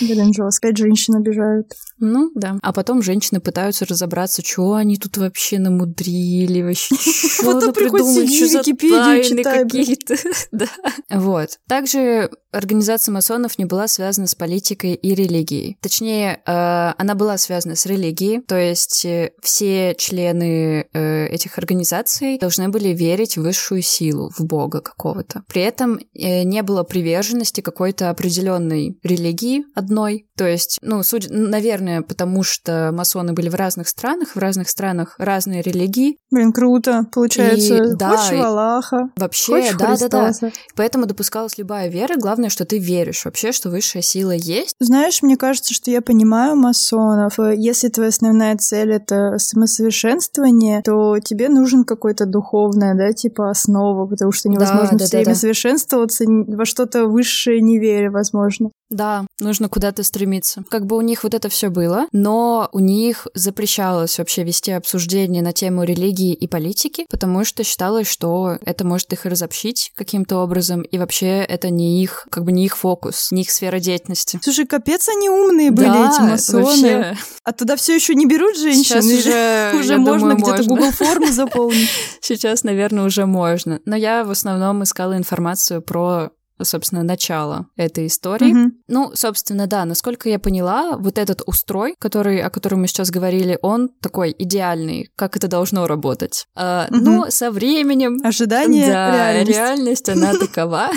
Блин, 0.00 0.32
жестко, 0.32 0.74
женщин 0.76 1.16
обижают. 1.16 1.72
Ну, 2.00 2.30
да. 2.34 2.56
А 2.62 2.72
потом 2.72 3.02
женщины 3.02 3.40
пытаются 3.40 3.84
разобраться, 3.84 4.42
что 4.44 4.74
они 4.74 4.96
тут 4.96 5.16
вообще 5.16 5.58
намудрили, 5.58 6.62
вообще, 6.62 6.94
что 6.96 7.60
сиди, 7.70 8.58
Википедию 8.58 9.24
читай, 9.24 9.64
блин. 9.64 9.84
какие-то. 9.84 10.16
Да. 10.52 10.66
Вот. 11.10 11.58
Также 11.68 12.30
организация 12.52 13.12
масонов 13.12 13.58
не 13.58 13.64
была 13.64 13.88
связана 13.88 14.26
с 14.26 14.34
политикой 14.34 14.94
и 14.94 15.14
религией. 15.14 15.76
Точнее, 15.80 16.40
э, 16.46 16.92
она 16.96 17.14
была 17.14 17.36
связана 17.38 17.76
с 17.76 17.86
религией, 17.86 18.40
то 18.40 18.56
есть 18.56 19.04
э, 19.04 19.32
все 19.42 19.94
члены 19.96 20.88
э, 20.92 21.26
этих 21.26 21.58
организаций 21.58 22.38
должны 22.38 22.68
были 22.68 22.88
верить 22.88 23.36
в 23.36 23.42
высшую 23.42 23.82
силу, 23.82 24.30
в 24.36 24.44
бога 24.44 24.80
какого-то. 24.80 25.42
При 25.48 25.62
этом 25.62 26.00
не 26.14 26.62
было 26.62 26.82
приверженности 26.82 27.60
какой-то 27.60 28.10
определенной 28.10 28.98
религии 29.02 29.64
одной. 29.74 30.26
То 30.36 30.46
есть, 30.46 30.78
ну, 30.82 31.02
судя, 31.02 31.32
наверное, 31.32 31.87
потому 32.06 32.42
что 32.42 32.90
масоны 32.92 33.32
были 33.32 33.48
в 33.48 33.54
разных 33.54 33.88
странах, 33.88 34.34
в 34.34 34.38
разных 34.38 34.68
странах 34.68 35.14
разные 35.18 35.62
религии. 35.62 36.16
Блин, 36.30 36.52
круто. 36.52 37.06
Получается, 37.12 37.74
И, 37.76 37.94
да, 37.96 38.10
хочешь 38.10 38.30
в 38.30 38.34
и- 38.34 38.44
Аллаха, 38.44 39.10
Вообще, 39.16 39.52
хочешь 39.52 39.74
в 39.74 39.78
да-да-да. 39.78 40.26
Христоса. 40.26 40.52
Поэтому 40.74 41.06
допускалась 41.06 41.58
любая 41.58 41.88
вера. 41.88 42.14
Главное, 42.16 42.48
что 42.48 42.64
ты 42.64 42.78
веришь 42.78 43.24
вообще, 43.24 43.52
что 43.52 43.70
высшая 43.70 44.02
сила 44.02 44.32
есть. 44.32 44.74
Знаешь, 44.80 45.22
мне 45.22 45.36
кажется, 45.36 45.74
что 45.74 45.90
я 45.90 46.02
понимаю 46.02 46.56
масонов. 46.56 47.38
Если 47.56 47.88
твоя 47.88 48.08
основная 48.08 48.56
цель— 48.56 48.92
это 48.92 49.38
самосовершенствование, 49.38 50.82
то 50.82 51.18
тебе 51.20 51.48
нужен 51.48 51.84
какой-то 51.84 52.26
духовная, 52.26 52.94
да, 52.94 53.12
типа 53.12 53.50
основа, 53.50 54.06
потому 54.06 54.32
что 54.32 54.48
невозможно 54.48 54.98
да, 54.98 55.04
все 55.04 55.12
да, 55.12 55.18
время 55.18 55.34
да. 55.34 55.40
совершенствоваться 55.40 56.24
во 56.26 56.64
что-то 56.64 57.06
высшее 57.06 57.60
не 57.60 57.78
веря, 57.78 58.10
возможно. 58.10 58.70
Да, 58.90 59.26
нужно 59.40 59.68
куда-то 59.68 60.02
стремиться. 60.02 60.64
Как 60.70 60.86
бы 60.86 60.96
у 60.96 61.00
них 61.02 61.22
вот 61.22 61.34
это 61.34 61.48
все 61.48 61.68
было, 61.68 61.77
но 62.12 62.68
у 62.72 62.78
них 62.80 63.26
запрещалось 63.34 64.18
вообще 64.18 64.44
вести 64.44 64.72
обсуждение 64.72 65.42
на 65.42 65.52
тему 65.52 65.84
религии 65.84 66.32
и 66.34 66.46
политики, 66.46 67.06
потому 67.10 67.44
что 67.44 67.64
считалось, 67.64 68.08
что 68.08 68.58
это 68.64 68.84
может 68.86 69.12
их 69.12 69.24
разобщить 69.24 69.92
каким-то 69.94 70.38
образом, 70.38 70.82
и 70.82 70.98
вообще 70.98 71.38
это 71.40 71.70
не 71.70 72.02
их, 72.02 72.26
как 72.30 72.44
бы 72.44 72.52
не 72.52 72.64
их 72.64 72.76
фокус, 72.76 73.30
не 73.30 73.42
их 73.42 73.50
сфера 73.50 73.78
деятельности. 73.78 74.38
Слушай, 74.42 74.66
капец 74.66 75.08
они 75.08 75.30
умные 75.30 75.70
были, 75.70 75.86
Да, 75.86 76.10
эти 76.12 76.20
масоны. 76.22 76.64
вообще. 76.64 77.16
А 77.44 77.52
туда 77.52 77.76
все 77.76 77.94
еще 77.94 78.14
не 78.14 78.26
берут 78.26 78.56
женщин? 78.56 79.02
Сейчас 79.02 79.04
уже, 79.04 79.72
уже 79.78 79.98
можно 79.98 80.34
где-то. 80.34 80.64
Google 80.64 80.90
форму 80.90 81.26
заполнить. 81.32 81.88
Сейчас, 82.20 82.64
наверное, 82.64 83.04
уже 83.04 83.26
можно. 83.26 83.80
Но 83.84 83.96
я 83.96 84.24
в 84.24 84.30
основном 84.30 84.82
искала 84.82 85.16
информацию 85.16 85.82
про 85.82 86.30
собственно, 86.62 87.02
начало 87.02 87.66
этой 87.76 88.06
истории. 88.06 88.52
Мгм. 88.52 88.72
Ну, 88.88 89.12
собственно, 89.14 89.66
да, 89.66 89.84
насколько 89.84 90.28
я 90.28 90.38
поняла, 90.38 90.96
вот 90.96 91.18
этот 91.18 91.42
устрой, 91.46 91.94
который, 91.98 92.40
о 92.40 92.50
котором 92.50 92.80
мы 92.80 92.88
сейчас 92.88 93.10
говорили, 93.10 93.58
он 93.62 93.88
такой 94.00 94.34
идеальный, 94.38 95.10
как 95.16 95.36
это 95.36 95.48
должно 95.48 95.86
работать. 95.86 96.46
А, 96.54 96.86
Мгм. 96.90 97.04
Но 97.04 97.30
со 97.30 97.50
временем... 97.50 98.18
Ожидание, 98.24 98.86
да, 98.88 99.32
реальность. 99.32 99.50
реальность, 99.50 100.08
она 100.08 100.32
такова, 100.38 100.90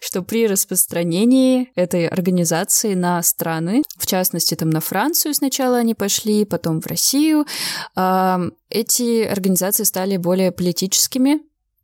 что 0.00 0.22
при 0.22 0.46
распространении 0.46 1.70
этой 1.74 2.06
организации 2.06 2.94
на 2.94 3.22
страны, 3.22 3.82
в 3.98 4.06
частности, 4.06 4.54
там 4.54 4.70
на 4.70 4.80
Францию 4.80 5.34
сначала 5.34 5.78
они 5.78 5.94
пошли, 5.94 6.44
потом 6.44 6.80
в 6.80 6.86
Россию, 6.86 7.46
ам, 7.94 8.52
эти 8.70 9.22
организации 9.24 9.84
стали 9.84 10.16
более 10.16 10.52
политическими, 10.52 11.40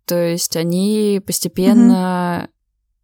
то 0.07 0.17
есть 0.17 0.57
они 0.57 1.21
постепенно 1.25 2.49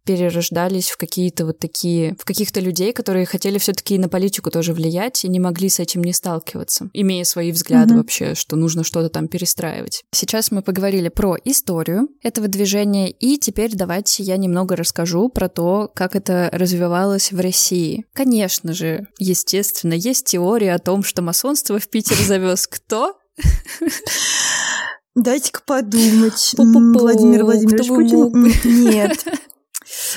перерождались 0.05 0.89
в 0.89 0.97
какие-то 0.97 1.45
вот 1.45 1.59
такие, 1.59 2.15
в 2.19 2.25
каких-то 2.25 2.59
людей, 2.59 2.93
которые 2.93 3.25
хотели 3.25 3.57
все-таки 3.57 3.97
на 3.97 4.09
политику 4.09 4.49
тоже 4.51 4.73
влиять 4.73 5.23
и 5.23 5.27
не 5.29 5.39
могли 5.39 5.69
с 5.69 5.79
этим 5.79 6.03
не 6.03 6.13
сталкиваться, 6.13 6.89
имея 6.93 7.23
свои 7.23 7.51
взгляды 7.51 7.93
Мгм. 7.93 7.97
вообще, 7.97 8.35
что 8.35 8.55
нужно 8.55 8.83
что-то 8.83 9.09
там 9.09 9.27
перестраивать. 9.27 10.03
Сейчас 10.13 10.51
мы 10.51 10.61
поговорили 10.61 11.09
про 11.09 11.35
историю 11.45 12.07
этого 12.23 12.47
движения, 12.47 13.09
и 13.11 13.37
теперь 13.37 13.71
давайте 13.75 14.23
я 14.23 14.37
немного 14.37 14.75
расскажу 14.75 15.29
про 15.29 15.49
то, 15.49 15.91
как 15.93 16.15
это 16.15 16.49
развивалось 16.51 17.31
в 17.31 17.39
России. 17.39 18.05
Конечно 18.13 18.73
же, 18.73 19.07
естественно, 19.19 19.93
есть 19.93 20.25
теория 20.25 20.73
о 20.73 20.79
том, 20.79 21.03
что 21.03 21.21
масонство 21.21 21.79
в 21.79 21.87
Питер 21.89 22.15
завез 22.17 22.67
кто? 22.67 23.15
Дайте-ка 25.15 25.61
подумать. 25.65 26.53
Владимир 26.57 27.43
Владимирович 27.43 27.87
Путин? 27.87 28.53
Нет. 28.89 29.25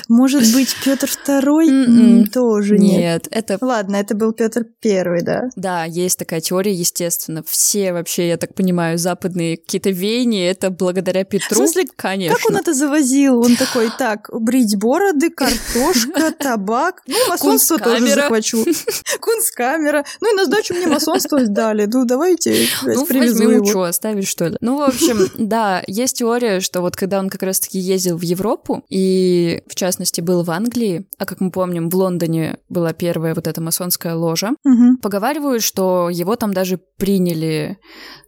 Может 0.07 0.41
быть, 0.53 0.75
Петр 0.83 1.07
Второй? 1.07 1.67
М-м. 1.67 2.27
Тоже 2.27 2.77
нет. 2.77 2.93
Нет, 3.03 3.27
это 3.31 3.57
Ладно, 3.61 3.95
это 3.97 4.15
был 4.15 4.33
Петр 4.33 4.65
Первый, 4.81 5.21
да. 5.23 5.49
Да, 5.55 5.85
есть 5.85 6.19
такая 6.19 6.41
теория, 6.41 6.73
естественно. 6.73 7.43
Все 7.45 7.93
вообще, 7.93 8.27
я 8.29 8.37
так 8.37 8.53
понимаю, 8.55 8.97
западные 8.97 9.57
какие-то 9.57 9.89
веяния, 9.89 10.49
это 10.51 10.69
благодаря 10.69 11.23
Петру. 11.23 11.55
В 11.55 11.57
смысле, 11.57 11.85
конечно. 11.95 12.37
Как 12.37 12.49
он 12.49 12.57
это 12.57 12.73
завозил? 12.73 13.39
Он 13.39 13.55
такой, 13.55 13.89
так, 13.97 14.29
брить 14.33 14.77
бороды, 14.77 15.29
картошка, 15.29 16.31
табак. 16.39 17.01
Ну, 17.07 17.15
масонство 17.29 17.77
тоже 17.79 18.07
захвачу. 18.07 18.65
Кунсткамера. 19.19 20.05
Ну 20.21 20.33
и 20.33 20.37
на 20.37 20.45
сдачу 20.45 20.73
мне 20.73 20.87
масонство 20.87 21.39
дали. 21.45 21.85
Ну, 21.85 22.05
давайте, 22.05 22.67
Ну, 22.83 23.05
привезу 23.05 23.49
его. 23.49 23.65
что, 23.65 23.83
оставить, 23.83 24.27
что 24.27 24.47
ли? 24.47 24.57
Ну, 24.61 24.77
в 24.77 24.81
общем, 24.83 25.27
да, 25.35 25.83
есть 25.87 26.17
теория, 26.17 26.59
что 26.59 26.81
вот 26.81 26.95
когда 26.95 27.19
он 27.19 27.29
как 27.29 27.43
раз-таки 27.43 27.79
ездил 27.79 28.17
в 28.17 28.21
Европу, 28.21 28.83
и, 28.89 29.61
в 29.67 29.75
частности, 29.83 30.03
частности, 30.03 30.21
был 30.21 30.43
в 30.43 30.51
Англии, 30.51 31.05
а 31.17 31.25
как 31.25 31.41
мы 31.41 31.51
помним, 31.51 31.89
в 31.89 31.95
Лондоне 31.95 32.57
была 32.69 32.93
первая 32.93 33.33
вот 33.35 33.47
эта 33.47 33.61
масонская 33.61 34.15
ложа. 34.15 34.51
Угу. 34.63 34.97
Поговаривают, 35.01 35.63
что 35.63 36.09
его 36.09 36.35
там 36.35 36.53
даже 36.53 36.79
приняли, 36.97 37.77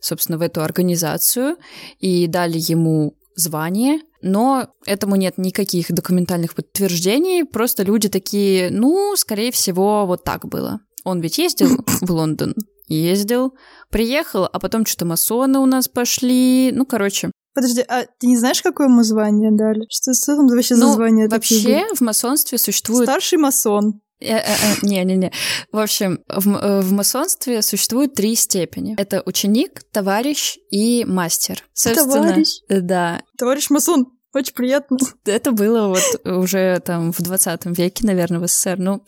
собственно, 0.02 0.38
в 0.38 0.42
эту 0.42 0.62
организацию 0.62 1.58
и 2.00 2.28
дали 2.28 2.58
ему 2.58 3.16
звание, 3.36 4.00
но 4.22 4.68
этому 4.86 5.16
нет 5.16 5.38
никаких 5.38 5.92
документальных 5.92 6.56
подтверждений, 6.56 7.46
просто 7.46 7.84
люди 7.84 8.10
такие, 8.10 8.70
ну, 8.72 9.16
скорее 9.18 9.52
всего, 9.52 10.06
вот 10.06 10.24
так 10.24 10.46
было. 10.46 10.80
Он 11.04 11.22
ведь 11.22 11.38
ездил 11.38 11.78
в 12.02 12.12
Лондон, 12.12 12.56
ездил, 12.88 13.54
приехал, 13.90 14.48
а 14.52 14.60
потом 14.60 14.86
что-то 14.86 15.06
масоны 15.06 15.60
у 15.60 15.66
нас 15.66 15.88
пошли, 15.88 16.72
ну, 16.74 16.86
короче. 16.86 17.32
Подожди, 17.56 17.86
а 17.88 18.04
ты 18.20 18.28
не 18.28 18.38
знаешь, 18.38 18.62
какое 18.62 18.88
ему 18.88 19.02
звание 19.04 19.50
дали? 19.50 19.86
Что, 19.90 20.14
что 20.14 20.36
там 20.36 20.48
вообще 20.48 20.76
ну, 20.76 20.88
за 20.88 20.94
звание? 20.94 21.30
Вообще 21.30 21.86
в 21.96 22.02
масонстве 22.02 22.58
существует... 22.58 23.08
Старший 23.08 23.38
масон. 23.38 24.02
Э, 24.20 24.36
э, 24.36 24.42
э, 24.42 24.86
Не-не-не. 24.86 25.32
В 25.72 25.80
общем, 25.80 26.20
в, 26.28 26.82
в 26.82 26.92
масонстве 26.92 27.62
существует 27.62 28.14
три 28.14 28.36
степени. 28.36 28.96
Это 28.98 29.24
ученик, 29.26 29.84
товарищ 29.94 30.58
и 30.70 31.06
мастер. 31.06 31.64
Собственно, 31.74 32.14
товарищ? 32.14 32.60
Да. 32.68 33.22
Товарищ 33.38 33.70
масон. 33.70 34.08
Очень 34.34 34.54
приятно. 34.54 34.98
Это 35.24 35.54
было 35.54 35.88
вот 35.88 36.26
уже 36.26 36.82
там 36.82 37.14
в 37.14 37.22
20 37.22 37.78
веке, 37.78 38.06
наверное, 38.06 38.42
в 38.42 38.48
СССР. 38.48 38.76
Ну, 38.78 39.02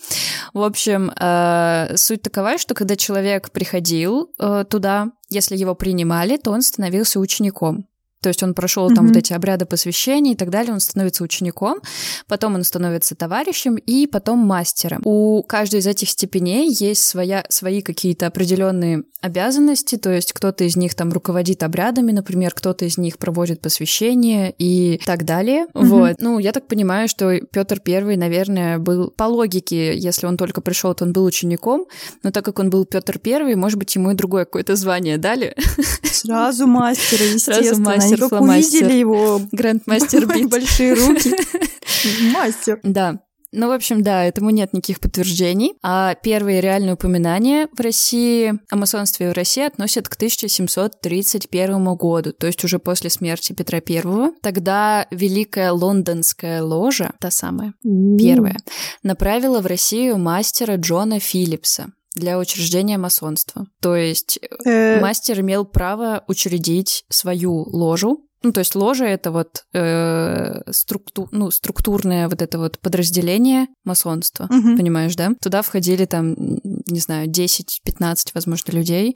в 0.53 0.63
общем, 0.63 1.11
э, 1.19 1.97
суть 1.97 2.21
такова, 2.21 2.57
что 2.57 2.73
когда 2.73 2.95
человек 2.95 3.51
приходил 3.51 4.31
э, 4.39 4.63
туда, 4.69 5.11
если 5.29 5.57
его 5.57 5.75
принимали, 5.75 6.37
то 6.37 6.51
он 6.51 6.61
становился 6.61 7.19
учеником. 7.19 7.89
То 8.27 8.29
есть 8.29 8.43
он 8.43 8.53
прошел 8.53 8.89
там 8.89 9.05
mm-hmm. 9.05 9.07
вот 9.07 9.15
эти 9.15 9.31
обряды 9.31 9.65
посвящения 9.65 10.33
и 10.33 10.35
так 10.35 10.49
далее, 10.49 10.73
он 10.73 10.81
становится 10.81 11.23
учеником, 11.23 11.77
потом 12.27 12.55
он 12.55 12.65
становится 12.65 13.15
товарищем 13.15 13.75
и 13.75 14.05
потом 14.05 14.39
мастером. 14.39 15.01
У 15.05 15.43
каждой 15.43 15.79
из 15.79 15.87
этих 15.87 16.09
степеней 16.09 16.75
есть 16.77 17.05
своя, 17.05 17.45
свои 17.47 17.81
какие-то 17.81 18.27
определенные 18.27 19.03
обязанности, 19.21 19.97
то 19.97 20.11
есть 20.11 20.33
кто-то 20.33 20.65
из 20.65 20.75
них 20.75 20.93
там 20.93 21.11
руководит 21.13 21.63
обрядами, 21.63 22.11
например, 22.11 22.51
кто-то 22.53 22.83
из 22.83 22.97
них 22.97 23.17
проводит 23.17 23.61
посвящение 23.61 24.53
и 24.57 24.99
так 25.05 25.23
далее. 25.23 25.67
Mm-hmm. 25.73 25.85
Вот. 25.85 26.15
Ну, 26.19 26.37
я 26.39 26.51
так 26.51 26.67
понимаю, 26.67 27.07
что 27.07 27.39
Петр 27.39 27.79
Первый, 27.79 28.17
наверное, 28.17 28.77
был 28.77 29.09
по 29.09 29.23
логике, 29.23 29.97
если 29.97 30.25
он 30.27 30.35
только 30.35 30.59
пришел, 30.59 30.93
то 30.93 31.05
он 31.05 31.13
был 31.13 31.23
учеником, 31.23 31.85
но 32.23 32.31
так 32.31 32.43
как 32.43 32.59
он 32.59 32.69
был 32.69 32.83
Петр 32.83 33.19
Первый, 33.19 33.55
может 33.55 33.79
быть, 33.79 33.95
ему 33.95 34.11
и 34.11 34.15
другое 34.15 34.43
какое-то 34.43 34.75
звание 34.75 35.17
дали. 35.17 35.55
Сразу 36.03 36.67
мастера, 36.67 37.23
естественно. 37.33 37.63
Сразу 37.63 37.81
мастер 37.81 38.16
как 38.17 38.41
увидели 38.41 38.93
его 38.93 39.41
грандмастер 39.51 40.25
бит. 40.33 40.49
большие 40.49 40.93
руки. 40.93 41.33
Мастер. 42.33 42.79
Да. 42.83 43.19
Ну, 43.53 43.69
в 43.69 43.71
общем, 43.71 44.03
да, 44.03 44.25
этому 44.25 44.49
нет 44.49 44.73
никаких 44.73 44.99
подтверждений. 44.99 45.73
А 45.81 46.15
первые 46.15 46.59
реальные 46.59 46.95
упоминания 46.95 47.69
в 47.71 47.79
России 47.79 48.59
о 48.69 48.75
масонстве 48.75 49.31
в 49.31 49.33
России 49.33 49.63
относят 49.65 50.09
к 50.09 50.15
1731 50.15 51.95
году, 51.95 52.33
то 52.33 52.47
есть 52.47 52.63
уже 52.63 52.77
после 52.77 53.09
смерти 53.09 53.53
Петра 53.53 53.79
I. 53.79 54.31
Тогда 54.41 55.07
Великая 55.11 55.71
Лондонская 55.71 56.61
ложа, 56.61 57.13
та 57.19 57.31
самая, 57.31 57.73
первая, 57.83 58.57
направила 59.01 59.61
в 59.61 59.65
Россию 59.65 60.17
мастера 60.17 60.75
Джона 60.75 61.19
Филлипса 61.19 61.93
для 62.15 62.39
учреждения 62.39 62.97
масонства. 62.97 63.67
То 63.81 63.95
есть 63.95 64.39
э... 64.65 64.99
мастер 64.99 65.39
имел 65.41 65.65
право 65.65 66.23
учредить 66.27 67.05
свою 67.09 67.53
ложу, 67.53 68.27
ну, 68.43 68.51
то 68.51 68.59
есть 68.59 68.75
ложа— 68.75 69.05
это 69.05 69.31
вот 69.31 69.65
э, 69.73 70.71
структу, 70.71 71.27
ну, 71.31 71.49
структурное 71.49 72.29
вот 72.29 72.41
это 72.41 72.59
вот 72.59 72.79
подразделение 72.79 73.67
масонства, 73.83 74.45
угу. 74.45 74.77
понимаешь, 74.77 75.15
да? 75.15 75.31
Туда 75.41 75.61
входили 75.63 76.05
там, 76.05 76.35
не 76.37 76.99
знаю, 76.99 77.29
10-15, 77.29 78.29
возможно, 78.33 78.71
людей. 78.71 79.15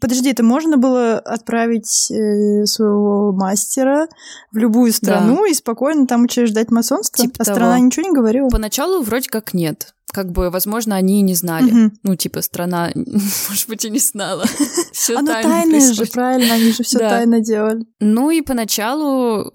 Подожди, 0.00 0.30
это 0.30 0.42
можно 0.42 0.76
было 0.76 1.18
отправить 1.18 2.10
э, 2.10 2.66
своего 2.66 3.32
мастера 3.32 4.08
в 4.52 4.56
любую 4.56 4.92
страну 4.92 5.36
да. 5.36 5.48
и 5.48 5.54
спокойно 5.54 6.06
там 6.06 6.24
учреждать 6.24 6.70
масонство? 6.70 7.24
Типа 7.24 7.36
а 7.38 7.44
того. 7.44 7.56
страна 7.56 7.78
ничего 7.78 8.06
не 8.06 8.12
говорила? 8.12 8.48
Поначалу 8.48 9.02
вроде 9.02 9.30
как 9.30 9.54
нет 9.54 9.94
как 10.12 10.32
бы, 10.32 10.50
возможно, 10.50 10.96
они 10.96 11.20
и 11.20 11.22
не 11.22 11.34
знали. 11.34 11.70
Угу. 11.70 11.92
Ну, 12.02 12.16
типа, 12.16 12.42
страна, 12.42 12.90
может 12.94 13.68
быть, 13.68 13.84
и 13.84 13.90
не 13.90 13.98
знала. 13.98 14.44
Все 14.92 15.16
Оно 15.16 15.32
тайное 15.32 15.92
же, 15.92 16.06
правильно, 16.06 16.54
они 16.54 16.72
же 16.72 16.82
все 16.82 16.98
тайно 16.98 17.40
делали. 17.40 17.84
Ну 18.00 18.30
и 18.30 18.42
поначалу, 18.42 19.52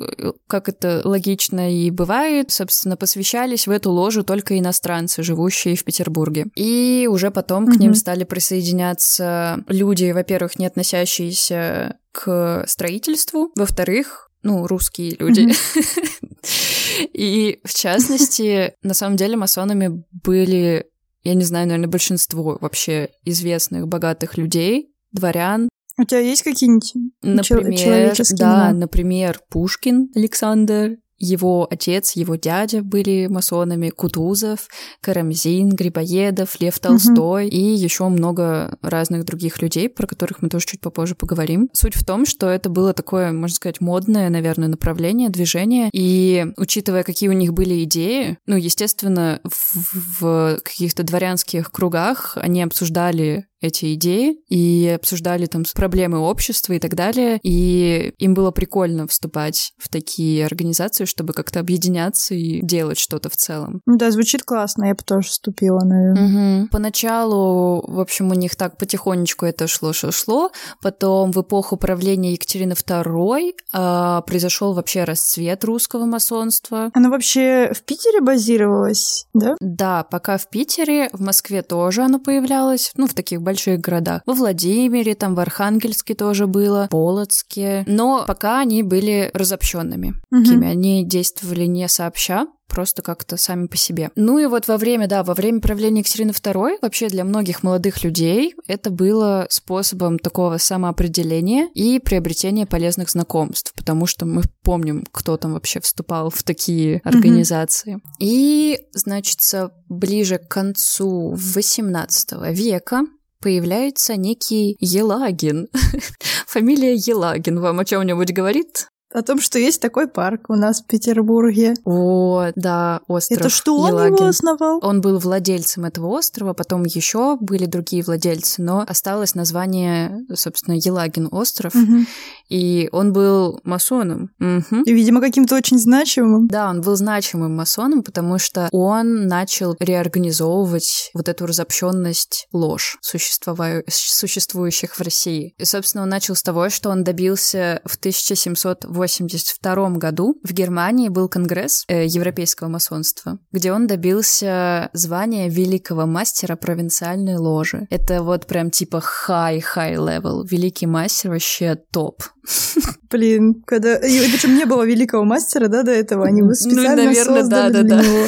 как 0.47 0.69
это 0.69 1.01
логично 1.04 1.73
и 1.73 1.89
бывает, 1.89 2.51
собственно, 2.51 2.97
посвящались 2.97 3.67
в 3.67 3.71
эту 3.71 3.91
ложу 3.91 4.23
только 4.23 4.58
иностранцы, 4.58 5.23
живущие 5.23 5.75
в 5.75 5.84
Петербурге. 5.84 6.47
И 6.56 7.08
уже 7.10 7.32
потом 7.32 7.67
к 7.67 7.75
ним 7.75 7.93
стали 7.95 8.23
присоединяться 8.23 9.63
люди, 9.67 10.12
во-первых, 10.12 10.58
не 10.60 10.65
относящиеся 10.65 11.97
к 12.12 12.65
строительству, 12.67 13.51
во-вторых, 13.56 14.30
ну, 14.43 14.67
русские 14.67 15.15
люди. 15.17 15.47
И, 17.13 17.60
в 17.63 17.73
частности, 17.73 18.73
на 18.84 18.93
самом 18.93 19.15
деле 19.15 19.38
масонами 19.38 20.03
были, 20.12 20.86
я 21.23 21.34
не 21.34 21.43
знаю, 21.43 21.67
наверное, 21.67 21.89
большинство 21.89 22.58
вообще 22.60 23.10
известных 23.25 23.88
богатых 23.88 24.38
людей, 24.38 24.93
дворян. 25.12 25.69
У 25.97 26.03
тебя 26.03 26.19
есть 26.19 26.43
какие-нибудь 26.43 26.93
например, 27.21 28.15
да, 28.38 28.71
например, 28.71 29.39
Пушкин 29.49 30.10
Александр, 30.15 30.97
его 31.23 31.67
отец, 31.69 32.15
его 32.15 32.36
дядя 32.36 32.81
были 32.81 33.27
масонами, 33.27 33.89
Кутузов, 33.89 34.67
Карамзин, 35.01 35.69
Грибоедов, 35.69 36.59
Лев 36.59 36.79
Толстой 36.79 37.47
угу. 37.47 37.55
и 37.55 37.59
еще 37.59 38.07
много 38.09 38.77
разных 38.81 39.23
других 39.23 39.62
людей, 39.62 39.89
про 39.89 40.05
которых 40.05 40.41
мы 40.41 40.49
тоже 40.49 40.65
чуть 40.65 40.81
попозже 40.81 41.15
поговорим. 41.15 41.69
Суть 41.73 41.95
в 41.95 42.05
том, 42.05 42.25
что 42.25 42.49
это 42.49 42.69
было 42.69 42.93
такое, 42.93 43.31
можно 43.31 43.55
сказать, 43.55 43.79
модное, 43.81 44.29
наверное, 44.29 44.67
направление, 44.67 45.29
движение, 45.29 45.89
и 45.93 46.47
учитывая, 46.57 47.03
какие 47.03 47.29
у 47.29 47.33
них 47.33 47.53
были 47.53 47.83
идеи, 47.83 48.38
ну, 48.45 48.57
естественно, 48.57 49.39
в, 49.43 50.19
в 50.19 50.59
каких-то 50.63 51.03
дворянских 51.03 51.71
кругах 51.71 52.38
они 52.39 52.62
обсуждали 52.62 53.47
эти 53.63 53.93
идеи 53.95 54.38
и 54.49 54.93
обсуждали 54.95 55.45
там 55.45 55.63
проблемы 55.73 56.19
общества 56.19 56.73
и 56.73 56.80
так 56.80 56.95
далее. 56.95 57.39
И 57.43 58.13
им 58.19 58.34
было 58.34 58.52
прикольно 58.52 59.08
вступать 59.08 59.73
в 59.78 59.89
такие 59.89 60.45
организации, 60.45 61.06
чтобы 61.06 61.34
как-то 61.34 61.60
объединяться 61.60 62.36
и 62.36 62.62
делать 62.62 62.99
что-то 62.99 63.30
в 63.30 63.38
целом. 63.38 63.82
Ну 63.86 63.97
да, 63.97 64.12
звучит 64.12 64.43
классно, 64.43 64.86
я 64.86 64.93
бы 64.93 65.04
тоже 65.04 65.30
вступила, 65.30 65.80
наверное. 65.84 66.63
Угу. 66.63 66.67
Поначалу, 66.71 67.84
в 67.88 67.99
общем, 67.99 68.32
у 68.32 68.34
них 68.34 68.56
так 68.56 68.78
потихонечку 68.78 69.45
это 69.45 69.67
шло-шло-шло. 69.67 70.52
Потом 70.82 71.32
в 71.32 71.41
эпоху 71.41 71.78
правления 71.78 72.34
Екатерины 72.34 72.73
II 72.73 73.54
а, 73.71 74.21
произошел 74.21 74.73
вообще 74.73 75.06
расцвет 75.06 75.63
русского 75.63 76.06
масонства. 76.06 76.91
Оно 76.93 77.10
вообще 77.10 77.71
в 77.73 77.84
Питере 77.84 78.21
базировалось, 78.21 79.26
да? 79.34 79.56
Да, 79.60 80.04
пока 80.04 80.38
в 80.38 80.49
Питере, 80.49 81.10
в 81.13 81.21
Москве 81.21 81.62
тоже 81.62 82.04
оно 82.04 82.19
появлялось, 82.19 82.91
ну, 82.95 83.08
в 83.08 83.13
таких 83.13 83.41
больших 83.41 83.53
больших 83.54 83.80
городах. 83.80 84.22
Во 84.26 84.34
Владимире, 84.34 85.16
там 85.16 85.36
в 85.36 85.39
Архангельске 85.39 86.16
тоже 86.16 86.48
было, 86.48 86.88
Полоцке. 86.89 87.84
Но 87.88 88.26
пока 88.28 88.60
они 88.60 88.84
были 88.84 89.30
разобщенными. 89.34 90.16
Угу. 90.32 90.44
Такими. 90.44 90.68
Они 90.68 91.06
действовали 91.06 91.66
не 91.66 91.88
сообща, 91.88 92.48
просто 92.74 93.04
как-то 93.04 93.38
сами 93.38 93.68
по 93.68 93.78
себе. 93.78 94.10
Ну 94.16 94.39
и 94.39 94.48
вот 94.48 94.68
во 94.68 94.78
время, 94.78 95.08
да, 95.08 95.24
во 95.24 95.36
время 95.36 95.62
правления 95.62 96.00
Екатерины 96.00 96.32
II 96.32 96.78
вообще 96.82 97.08
для 97.08 97.24
многих 97.24 97.62
молодых 97.62 98.04
людей 98.04 98.56
это 98.68 98.89
было 98.89 99.46
способом 99.50 100.18
такого 100.18 100.58
самоопределения 100.58 101.70
и 101.76 102.00
приобретения 102.00 102.66
полезных 102.66 103.12
знакомств, 103.12 103.74
потому 103.76 104.08
что 104.08 104.26
мы 104.26 104.42
помним, 104.63 105.06
кто 105.12 105.38
там 105.38 105.54
вообще 105.54 105.80
вступал 105.82 106.32
в 106.32 106.42
такие 106.42 107.02
организации. 107.04 107.98
Mm-hmm. 107.98 108.18
И, 108.20 108.80
значит, 108.94 109.39
ближе 109.88 110.39
к 110.39 110.48
концу 110.48 111.36
XVIII 111.36 112.52
века 112.54 113.04
появляется 113.43 114.15
некий 114.15 114.77
Елагин. 114.79 115.67
Фамилия 116.47 116.95
Елагин 116.95 117.60
вам 117.60 117.82
о 117.82 117.86
чем-нибудь 117.86 118.32
говорит? 118.32 118.88
О 119.13 119.21
том, 119.21 119.39
что 119.39 119.60
есть 119.60 119.82
такой 119.82 120.08
парк 120.08 120.49
у 120.49 120.56
нас 120.56 120.82
в 120.82 120.86
Петербурге. 120.86 121.76
О, 121.86 122.47
да, 122.56 123.02
остров 123.08 123.39
Это 123.39 123.49
что, 123.49 123.88
Елагин. 123.88 124.13
он 124.13 124.19
его 124.19 124.28
основал? 124.28 124.80
Он 124.82 125.02
был 125.02 125.19
владельцем 125.19 125.86
этого 125.86 126.08
острова, 126.08 126.54
потом 126.54 126.84
еще 126.84 127.38
были 127.39 127.65
другие 127.65 128.04
владельцы, 128.04 128.62
но 128.62 128.84
осталось 128.88 129.36
название, 129.36 130.26
собственно, 130.34 130.76
Елагин 130.76 131.30
остров, 131.32 131.76
угу. 131.76 132.06
и 132.49 132.89
он 132.91 133.13
был 133.13 133.62
масоном. 133.63 134.32
Угу. 134.39 134.84
И, 134.86 134.93
видимо, 134.93 135.21
каким-то 135.21 135.56
очень 135.56 135.78
значимым. 135.78 136.47
Да, 136.47 136.69
он 136.69 136.82
был 136.82 136.95
значимым 136.95 137.56
масоном, 137.56 138.04
потому 138.04 138.39
что 138.39 138.67
он 138.71 139.28
начал 139.28 139.76
реорганизовывать 139.80 141.12
вот 141.13 141.30
эту 141.30 141.45
разобщенность 141.45 142.47
ложь, 142.52 142.97
существующих 143.02 144.95
в 144.95 145.02
России. 145.02 145.54
И, 145.58 145.65
собственно, 145.65 146.04
он 146.04 146.10
начал 146.10 146.36
с 146.36 146.41
того, 146.41 146.69
что 146.69 146.89
он 146.89 147.04
добился 147.04 147.82
в 147.86 147.95
1708 147.95 149.03
1882 149.06 149.98
году 149.98 150.36
в 150.44 150.54
Германии 150.54 151.10
был 151.10 151.28
конгресс 151.28 151.84
э, 151.88 152.06
европейского 152.06 152.68
масонства, 152.68 153.39
где 153.52 153.72
он 153.72 153.88
добился 153.88 154.89
звания 154.94 155.50
великого 155.50 156.06
мастера 156.06 156.56
провинциальной 156.56 157.36
ложи. 157.36 157.88
Это 157.89 158.24
вот 158.24 158.46
прям 158.48 158.72
типа 158.72 159.04
high-high 159.28 159.96
level. 159.96 160.46
Великий 160.50 160.88
мастер 160.88 161.32
вообще 161.32 161.76
топ. 161.92 162.24
Блин, 163.10 163.63
когда... 163.66 163.96
И, 163.96 164.32
причем 164.32 164.56
не 164.56 164.66
было 164.66 164.84
великого 164.84 165.24
мастера, 165.24 165.68
да, 165.68 165.84
до 165.84 165.92
этого? 165.92 166.26
Они 166.26 166.39
его 166.39 166.54
специально 166.54 167.04
ну, 167.04 167.10
наверное, 167.10 167.42
создали 167.42 167.72
да, 167.74 167.82
да, 167.82 167.84
для 167.84 167.98
да. 167.98 168.04
него. 168.04 168.28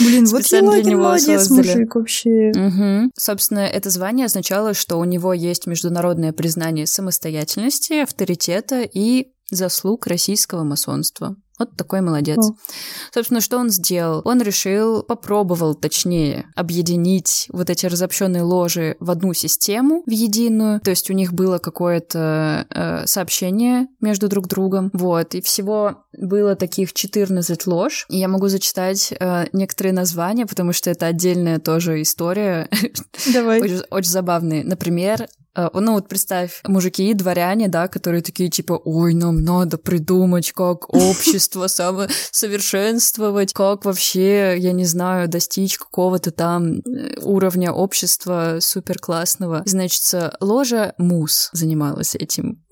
Блин, 0.00 0.26
вот 0.26 0.46
Елагин 0.46 0.98
молодец, 0.98 1.48
создали. 1.48 1.74
мужик 1.74 1.94
вообще. 1.94 2.52
Угу. 2.54 3.10
Собственно, 3.18 3.60
это 3.60 3.90
звание 3.90 4.26
означало, 4.26 4.74
что 4.74 4.98
у 4.98 5.04
него 5.04 5.32
есть 5.32 5.66
международное 5.66 6.32
признание 6.32 6.86
самостоятельности, 6.86 8.02
авторитета 8.02 8.82
и 8.82 9.32
заслуг 9.52 10.06
российского 10.06 10.64
масонства. 10.64 11.36
Вот 11.58 11.76
такой 11.76 12.00
молодец. 12.00 12.38
О. 12.38 12.56
Собственно, 13.14 13.40
что 13.40 13.58
он 13.58 13.70
сделал? 13.70 14.22
Он 14.24 14.40
решил, 14.42 15.02
попробовал, 15.04 15.74
точнее, 15.74 16.46
объединить 16.56 17.46
вот 17.52 17.70
эти 17.70 17.86
разобщенные 17.86 18.42
ложи 18.42 18.96
в 18.98 19.10
одну 19.10 19.32
систему, 19.32 20.02
в 20.06 20.10
единую. 20.10 20.80
То 20.80 20.90
есть 20.90 21.08
у 21.10 21.12
них 21.12 21.32
было 21.32 21.58
какое-то 21.58 22.66
э, 22.68 23.06
сообщение 23.06 23.86
между 24.00 24.28
друг 24.28 24.48
другом. 24.48 24.90
Вот. 24.92 25.36
И 25.36 25.40
всего 25.40 26.04
было 26.18 26.56
таких 26.56 26.94
14 26.94 27.66
лож. 27.66 28.06
И 28.08 28.18
я 28.18 28.28
могу 28.28 28.48
зачитать 28.48 29.12
э, 29.12 29.46
некоторые 29.52 29.92
названия, 29.92 30.46
потому 30.46 30.72
что 30.72 30.90
это 30.90 31.06
отдельная 31.06 31.60
тоже 31.60 32.02
история. 32.02 32.68
Давай. 33.32 33.60
очень, 33.60 33.82
очень 33.90 34.10
забавные. 34.10 34.64
Например, 34.64 35.28
ну 35.54 35.94
вот 35.94 36.08
представь, 36.08 36.60
мужики, 36.66 37.12
дворяне, 37.14 37.68
да, 37.68 37.88
которые 37.88 38.22
такие 38.22 38.48
типа, 38.48 38.80
ой, 38.84 39.14
нам 39.14 39.42
надо 39.42 39.78
придумать, 39.78 40.52
как 40.52 40.88
общество 40.94 41.66
самосовершенствовать, 41.66 43.52
как 43.52 43.84
вообще, 43.84 44.56
я 44.58 44.72
не 44.72 44.84
знаю, 44.84 45.28
достичь 45.28 45.78
какого-то 45.78 46.30
там 46.30 46.78
э, 46.78 47.20
уровня 47.20 47.72
общества 47.72 48.58
супер 48.60 48.98
классного. 48.98 49.62
Значит, 49.66 50.02
ложа 50.40 50.94
Мус 50.98 51.50
занималась 51.52 52.14
этим. 52.14 52.64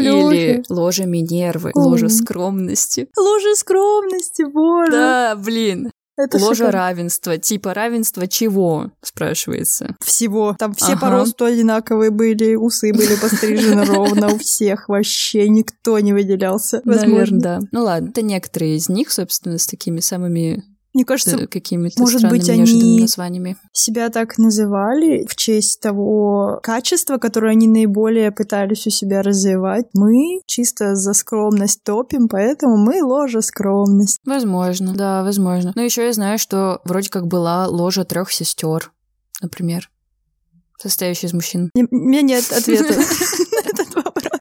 Или 0.00 0.62
ложа 0.68 1.04
Минервы, 1.04 1.72
ложа 1.74 2.08
скромности. 2.08 3.08
Ложа 3.16 3.54
скромности, 3.54 4.42
боже. 4.42 4.92
Да, 4.92 5.36
блин. 5.36 5.90
Это 6.16 6.36
Ложа 6.38 6.54
шикарно. 6.54 6.72
равенства. 6.72 7.38
Типа 7.38 7.72
равенства 7.74 8.26
чего, 8.26 8.90
спрашивается? 9.02 9.96
Всего. 10.00 10.54
Там 10.58 10.74
все 10.74 10.92
ага. 10.92 11.00
по 11.00 11.10
росту 11.10 11.44
одинаковые 11.44 12.10
были, 12.10 12.54
усы 12.54 12.92
были 12.92 13.16
пострижены 13.16 13.84
ровно 13.84 14.28
у 14.34 14.38
всех. 14.38 14.88
Вообще 14.88 15.48
никто 15.48 15.98
не 15.98 16.12
выделялся. 16.12 16.82
Наверное, 16.84 17.40
да. 17.40 17.60
Ну 17.72 17.84
ладно, 17.84 18.10
это 18.10 18.22
некоторые 18.22 18.76
из 18.76 18.88
них, 18.88 19.10
собственно, 19.10 19.58
с 19.58 19.66
такими 19.66 20.00
самыми 20.00 20.62
мне 20.92 21.04
кажется, 21.04 21.46
какими-то 21.46 22.00
может 22.00 22.28
быть, 22.28 22.48
они 22.48 23.00
названиями. 23.00 23.56
себя 23.72 24.10
так 24.10 24.38
называли 24.38 25.24
в 25.28 25.36
честь 25.36 25.80
того 25.80 26.58
качества, 26.62 27.18
которое 27.18 27.52
они 27.52 27.68
наиболее 27.68 28.32
пытались 28.32 28.86
у 28.86 28.90
себя 28.90 29.22
развивать. 29.22 29.86
Мы 29.94 30.40
чисто 30.46 30.96
за 30.96 31.12
скромность 31.12 31.84
топим, 31.84 32.28
поэтому 32.28 32.76
мы 32.76 33.02
ложа 33.04 33.40
скромность. 33.40 34.20
Возможно, 34.24 34.92
да, 34.94 35.22
возможно. 35.22 35.72
Но 35.76 35.82
еще 35.82 36.04
я 36.06 36.12
знаю, 36.12 36.38
что 36.38 36.80
вроде 36.84 37.08
как 37.08 37.28
была 37.28 37.68
ложа 37.68 38.04
трех 38.04 38.32
сестер, 38.32 38.92
например, 39.40 39.90
состоящая 40.76 41.28
из 41.28 41.34
мужчин. 41.34 41.70
У 41.74 41.94
меня 41.94 42.22
нет 42.22 42.50
ответа. 42.52 42.94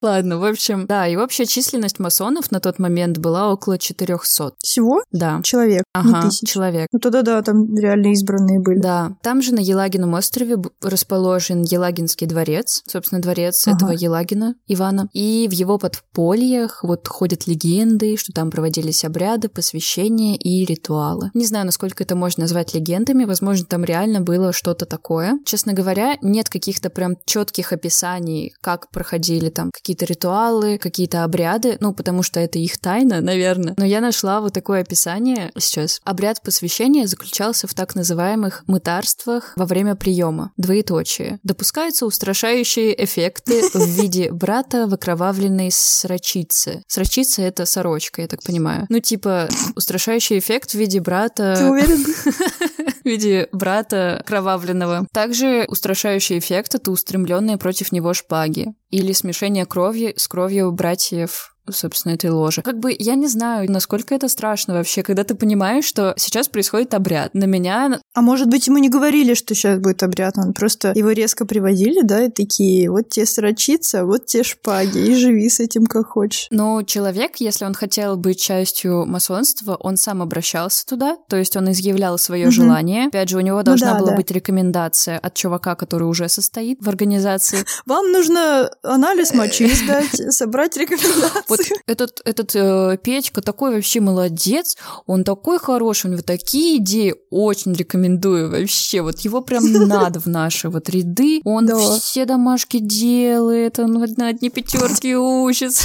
Ладно, 0.01 0.37
в 0.39 0.43
общем, 0.43 0.85
да, 0.87 1.07
и 1.07 1.15
общая 1.15 1.45
численность 1.45 1.99
масонов 1.99 2.51
на 2.51 2.59
тот 2.59 2.79
момент 2.79 3.17
была 3.17 3.51
около 3.51 3.77
400. 3.77 4.53
Всего? 4.59 5.03
Да. 5.11 5.41
Человек, 5.43 5.83
ага, 5.93 6.23
не 6.23 6.29
тысяч. 6.29 6.49
человек. 6.49 6.87
Ну 6.91 6.99
тогда 6.99 7.21
да, 7.21 7.41
там 7.41 7.75
реально 7.75 8.13
избранные 8.13 8.59
были. 8.59 8.79
Да. 8.79 9.17
Там 9.21 9.41
же 9.41 9.53
на 9.53 9.59
Елагином 9.59 10.13
острове 10.13 10.57
расположен 10.81 11.61
Елагинский 11.63 12.27
дворец, 12.27 12.81
собственно, 12.87 13.21
дворец 13.21 13.67
ага. 13.67 13.75
этого 13.75 13.91
Елагина 13.91 14.55
Ивана. 14.67 15.09
И 15.13 15.47
в 15.49 15.53
его 15.53 15.77
подпольях 15.77 16.83
вот 16.83 17.07
ходят 17.07 17.47
легенды, 17.47 18.17
что 18.17 18.31
там 18.33 18.51
проводились 18.51 19.03
обряды, 19.03 19.49
посвящения 19.49 20.35
и 20.35 20.65
ритуалы. 20.65 21.31
Не 21.33 21.45
знаю, 21.45 21.65
насколько 21.65 22.03
это 22.03 22.15
можно 22.15 22.41
назвать 22.41 22.73
легендами, 22.73 23.25
возможно, 23.25 23.65
там 23.65 23.83
реально 23.83 24.21
было 24.21 24.53
что-то 24.53 24.85
такое. 24.85 25.39
Честно 25.45 25.73
говоря, 25.73 26.17
нет 26.21 26.49
каких-то 26.49 26.89
прям 26.89 27.15
четких 27.25 27.73
описаний, 27.73 28.53
как 28.61 28.89
проходили 28.89 29.49
там 29.49 29.71
какие 29.71 29.88
какие-то 29.89 30.05
ритуалы, 30.05 30.77
какие-то 30.77 31.23
обряды, 31.23 31.77
ну, 31.79 31.93
потому 31.93 32.21
что 32.21 32.39
это 32.39 32.59
их 32.59 32.77
тайна, 32.77 33.21
наверное. 33.21 33.73
Но 33.75 33.85
я 33.85 34.01
нашла 34.01 34.39
вот 34.39 34.53
такое 34.53 34.81
описание 34.81 35.51
сейчас. 35.57 35.99
Обряд 36.03 36.43
посвящения 36.43 37.07
заключался 37.07 37.65
в 37.65 37.73
так 37.73 37.95
называемых 37.95 38.63
мытарствах 38.67 39.53
во 39.55 39.65
время 39.65 39.95
приема. 39.95 40.51
Двоеточие. 40.57 41.39
Допускаются 41.41 42.05
устрашающие 42.05 43.03
эффекты 43.03 43.67
в 43.73 43.87
виде 43.87 44.31
брата 44.31 44.85
в 44.85 44.93
окровавленной 44.93 45.71
срочице. 45.71 46.83
Срочица— 46.85 47.41
это 47.43 47.65
сорочка, 47.65 48.21
я 48.21 48.27
так 48.27 48.43
понимаю. 48.43 48.85
Ну, 48.89 48.99
типа, 48.99 49.49
устрашающий 49.75 50.37
эффект 50.37 50.71
в 50.71 50.75
виде 50.75 50.99
брата... 50.99 51.55
Ты 51.57 51.65
уверен? 51.65 52.05
в 53.01 53.05
виде 53.05 53.47
брата 53.51 54.23
кровавленного. 54.25 55.07
Также 55.13 55.65
устрашающий 55.67 56.39
эффект— 56.39 56.75
это 56.75 56.91
устремленные 56.91 57.57
против 57.57 57.91
него 57.91 58.13
шпаги 58.13 58.73
или 58.89 59.11
смешение 59.13 59.65
крови 59.65 60.13
с 60.17 60.27
кровью 60.27 60.71
братьев 60.71 61.55
собственно, 61.71 62.13
этой 62.13 62.29
ложи. 62.29 62.61
Как 62.61 62.79
бы 62.79 62.95
я 62.97 63.15
не 63.15 63.27
знаю, 63.27 63.71
насколько 63.71 64.15
это 64.15 64.27
страшно 64.27 64.73
вообще, 64.73 65.03
когда 65.03 65.23
ты 65.23 65.35
понимаешь, 65.35 65.85
что 65.85 66.13
сейчас 66.17 66.47
происходит 66.47 66.93
обряд. 66.93 67.33
На 67.33 67.45
меня... 67.45 67.99
А 68.13 68.21
может 68.21 68.47
быть, 68.47 68.67
ему 68.67 68.77
не 68.77 68.89
говорили, 68.89 69.33
что 69.33 69.55
сейчас 69.55 69.79
будет 69.79 70.03
обряд, 70.03 70.37
он 70.37 70.53
просто 70.53 70.91
его 70.95 71.11
резко 71.11 71.45
приводили, 71.45 72.01
да, 72.01 72.25
и 72.25 72.29
такие, 72.29 72.89
вот 72.89 73.09
те 73.09 73.25
срочица, 73.25 74.05
вот 74.05 74.25
те 74.25 74.43
шпаги, 74.43 74.97
и 74.99 75.15
живи 75.15 75.49
с 75.49 75.59
этим 75.59 75.85
как 75.85 76.07
хочешь. 76.07 76.47
Но 76.51 76.83
человек, 76.83 77.37
если 77.37 77.65
он 77.65 77.73
хотел 77.73 78.17
быть 78.17 78.41
частью 78.41 79.05
масонства, 79.05 79.75
он 79.79 79.97
сам 79.97 80.21
обращался 80.21 80.85
туда, 80.85 81.17
то 81.29 81.37
есть 81.37 81.55
он 81.55 81.71
изъявлял 81.71 82.17
свое 82.17 82.45
угу. 82.47 82.51
желание. 82.51 83.07
Опять 83.07 83.29
же, 83.29 83.37
у 83.37 83.41
него 83.41 83.57
ну 83.57 83.63
должна 83.63 83.87
ну, 83.87 83.93
да, 83.93 83.99
была 83.99 84.11
да. 84.11 84.17
быть 84.17 84.31
рекомендация 84.31 85.17
от 85.17 85.33
чувака, 85.33 85.75
который 85.75 86.07
уже 86.07 86.29
состоит 86.29 86.79
в 86.81 86.89
организации. 86.89 87.65
Вам 87.85 88.11
нужно 88.11 88.69
анализ 88.83 89.33
мочи 89.33 89.67
сдать, 89.73 90.33
собрать 90.33 90.77
рекомендации 90.77 91.43
вот 91.59 91.81
этот, 91.87 92.21
этот 92.25 92.55
э, 92.55 92.97
Петька 93.01 93.41
такой 93.41 93.75
вообще 93.75 93.99
молодец, 93.99 94.77
он 95.05 95.23
такой 95.23 95.59
хороший, 95.59 96.07
у 96.07 96.13
него 96.13 96.21
такие 96.21 96.77
идеи, 96.77 97.15
очень 97.29 97.73
рекомендую 97.73 98.49
вообще. 98.49 99.01
Вот 99.01 99.19
его 99.19 99.41
прям 99.41 99.63
надо 99.87 100.19
в 100.19 100.27
наши 100.27 100.69
вот 100.69 100.89
ряды. 100.89 101.41
Он 101.43 101.65
да. 101.65 101.77
все 101.99 102.25
домашки 102.25 102.79
делает, 102.79 103.79
он 103.79 103.93
на 104.17 104.27
одни 104.27 104.49
пятерки 104.49 105.15
учится. 105.15 105.83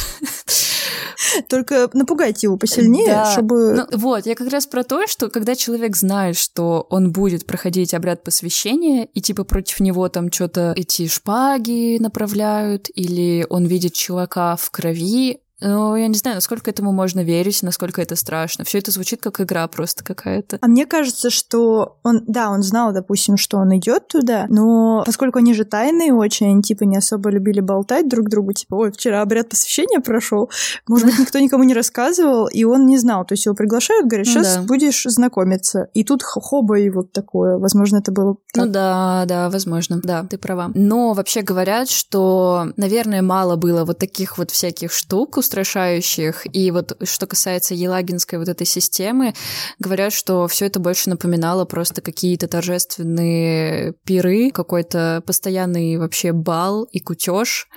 Только 1.48 1.88
напугайте 1.92 2.46
его 2.46 2.56
посильнее, 2.56 3.06
да. 3.06 3.32
чтобы... 3.32 3.74
Ну, 3.74 3.98
вот, 3.98 4.26
я 4.26 4.34
как 4.34 4.50
раз 4.50 4.66
про 4.66 4.84
то, 4.84 5.06
что 5.06 5.28
когда 5.28 5.54
человек 5.54 5.96
знает, 5.96 6.37
что 6.37 6.87
он 6.90 7.12
будет 7.12 7.46
проходить 7.46 7.94
обряд 7.94 8.22
посвящения, 8.22 9.08
и 9.14 9.20
типа 9.20 9.44
против 9.44 9.80
него 9.80 10.08
там 10.08 10.30
что-то 10.30 10.74
эти 10.76 11.06
шпаги 11.08 11.98
направляют, 11.98 12.88
или 12.94 13.46
он 13.48 13.66
видит 13.66 13.94
чувака 13.94 14.56
в 14.56 14.70
крови, 14.70 15.40
ну, 15.66 15.96
я 15.96 16.09
не 16.09 16.14
знаю, 16.14 16.37
насколько 16.37 16.70
этому 16.70 16.92
можно 16.92 17.24
верить, 17.24 17.62
насколько 17.62 18.03
это 18.03 18.16
страшно. 18.16 18.64
Все 18.64 18.79
это 18.79 18.90
звучит 18.90 19.22
как 19.22 19.40
игра 19.40 19.66
просто 19.68 20.05
какая-то. 20.05 20.59
А 20.61 20.66
мне 20.66 20.85
кажется, 20.85 21.31
что 21.31 21.96
он, 22.03 22.22
да, 22.27 22.50
он 22.50 22.62
знал, 22.62 22.92
допустим, 22.92 23.38
что 23.38 23.57
он 23.57 23.74
идет 23.77 24.09
туда, 24.09 24.46
но 24.48 25.03
поскольку 25.07 25.38
они 25.38 25.55
же 25.55 25.64
тайные 25.64 26.12
очень, 26.12 26.48
они 26.48 26.62
типа 26.62 26.85
не 26.85 26.98
особо 26.98 27.31
любили 27.31 27.61
болтать 27.61 28.09
друг 28.09 28.29
другу, 28.29 28.53
типа, 28.53 28.74
ой, 28.74 28.92
вчера 28.92 29.22
обряд 29.22 29.48
посвящения 29.48 30.00
прошел, 30.00 30.50
может 30.87 31.07
быть, 31.07 31.18
никто 31.18 31.38
никому 31.38 31.64
не 31.64 31.74
рассказывал, 31.74 32.46
и 32.46 32.64
он 32.64 32.87
не 32.87 32.98
знал. 32.98 33.24
То 33.24 33.33
есть 33.33 33.46
его 33.46 33.55
приглашают, 33.55 34.07
говорят, 34.07 34.27
сейчас 34.27 34.57
ну, 34.57 34.62
да. 34.62 34.68
будешь 34.68 35.05
знакомиться. 35.05 35.88
И 35.94 36.05
тут 36.05 36.22
хоба 36.22 36.79
и 36.79 36.90
вот 36.90 37.12
такое. 37.12 37.57
Возможно, 37.57 37.98
это 37.98 38.12
было 38.12 38.37
так. 38.53 38.66
Ну 38.66 38.70
да, 38.70 39.24
да, 39.27 39.48
возможно. 39.48 40.00
Да, 40.03 40.24
ты 40.24 40.37
права. 40.37 40.70
Но 40.74 41.14
вообще 41.14 41.40
говорят, 41.42 41.88
что, 41.88 42.66
наверное, 42.77 43.22
мало 43.22 43.57
было 43.57 43.85
вот 43.85 43.98
таких 43.98 44.37
вот 44.37 44.50
всяких 44.50 44.92
штук, 44.92 45.38
устрашающих. 45.55 46.47
И 46.53 46.71
вот 46.71 46.97
что 47.03 47.27
касается 47.27 47.75
елагинской 47.75 48.38
вот 48.38 48.49
этой 48.49 48.67
системы, 48.67 49.35
говорят, 49.79 50.12
что 50.12 50.49
все 50.49 50.67
это 50.67 50.81
больше 50.81 51.11
напоминало 51.11 51.64
просто 51.64 52.01
какие-то 52.01 52.49
торжественные 52.49 53.95
пиры, 54.05 54.51
какой-то 54.51 55.23
постоянный 55.27 55.97
вообще 55.97 56.33
бал 56.33 56.85
и 56.85 57.01
кутеж 57.01 57.69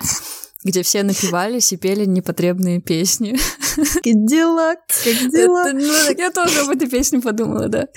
где 0.64 0.82
все 0.82 1.04
напивались 1.04 1.72
и 1.72 1.78
пели 1.78 2.04
непотребные 2.04 2.82
песни. 2.82 3.38
Как 3.78 4.26
дела? 4.26 4.76
Как 4.88 5.32
дела? 5.32 5.70
Это, 5.70 5.78
ну, 5.78 5.94
я 6.18 6.32
тоже 6.32 6.62
об 6.62 6.70
этой 6.70 6.90
песне 6.90 7.22
подумала, 7.22 7.70
да. 7.70 7.88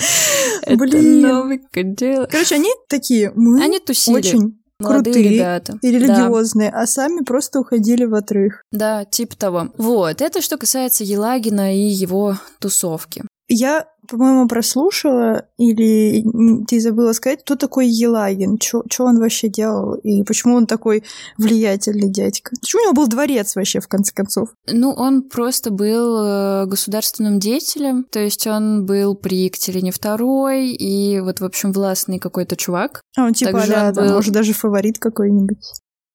Блин. 0.67 1.25
Это 1.25 1.33
новый, 1.33 1.61
как 1.73 1.95
дела. 1.97 2.27
Короче, 2.31 2.57
они 2.57 2.71
такие, 2.87 3.33
мы 3.35 3.65
они 3.65 3.81
тусили. 3.81 4.19
очень 4.19 4.60
крутые 4.85 5.31
ребята. 5.31 5.79
и 5.83 5.91
религиозные, 5.91 6.71
да. 6.71 6.83
а 6.83 6.87
сами 6.87 7.23
просто 7.23 7.61
уходили 7.61 8.05
в 8.05 8.15
отрыв. 8.15 8.63
Да, 8.73 9.05
типа 9.05 9.37
того. 9.37 9.69
Вот, 9.77 10.21
это 10.21 10.41
что 10.41 10.57
касается 10.57 11.05
Елагина 11.05 11.75
и 11.75 11.89
его 11.89 12.37
тусовки. 12.59 13.25
Я, 13.53 13.87
по-моему, 14.09 14.47
прослушала, 14.47 15.45
или 15.59 16.25
ты 16.69 16.79
забыла 16.79 17.13
сказать, 17.13 17.41
кто 17.43 17.57
такой 17.57 17.89
Елагин, 17.89 18.61
что 18.61 19.05
он 19.05 19.19
вообще 19.19 19.49
делал, 19.49 19.95
и 19.95 20.23
почему 20.23 20.55
он 20.55 20.69
такой 20.69 21.03
влиятельный 21.37 22.09
дядька? 22.09 22.53
Почему 22.61 22.83
у 22.83 22.85
него 22.85 22.95
был 22.95 23.09
дворец 23.09 23.57
вообще, 23.57 23.81
в 23.81 23.89
конце 23.89 24.15
концов? 24.15 24.51
Ну, 24.69 24.93
он 24.93 25.29
просто 25.29 25.73
был 25.73 26.25
э, 26.25 26.67
государственным 26.67 27.41
деятелем, 27.41 28.05
то 28.05 28.21
есть 28.21 28.47
он 28.47 28.87
был 28.87 29.17
при 29.17 29.47
Екатерине 29.47 29.91
II, 29.91 30.67
и 30.67 31.19
вот, 31.19 31.41
в 31.41 31.45
общем, 31.45 31.73
властный 31.73 32.21
какой-то 32.21 32.55
чувак. 32.55 33.03
А 33.17 33.25
он 33.25 33.35
типа, 33.35 33.51
Также 33.51 33.73
да, 33.73 33.89
он 33.89 33.95
был... 33.95 34.15
может, 34.15 34.33
даже 34.33 34.53
фаворит 34.53 35.01
какой-нибудь. 35.01 35.59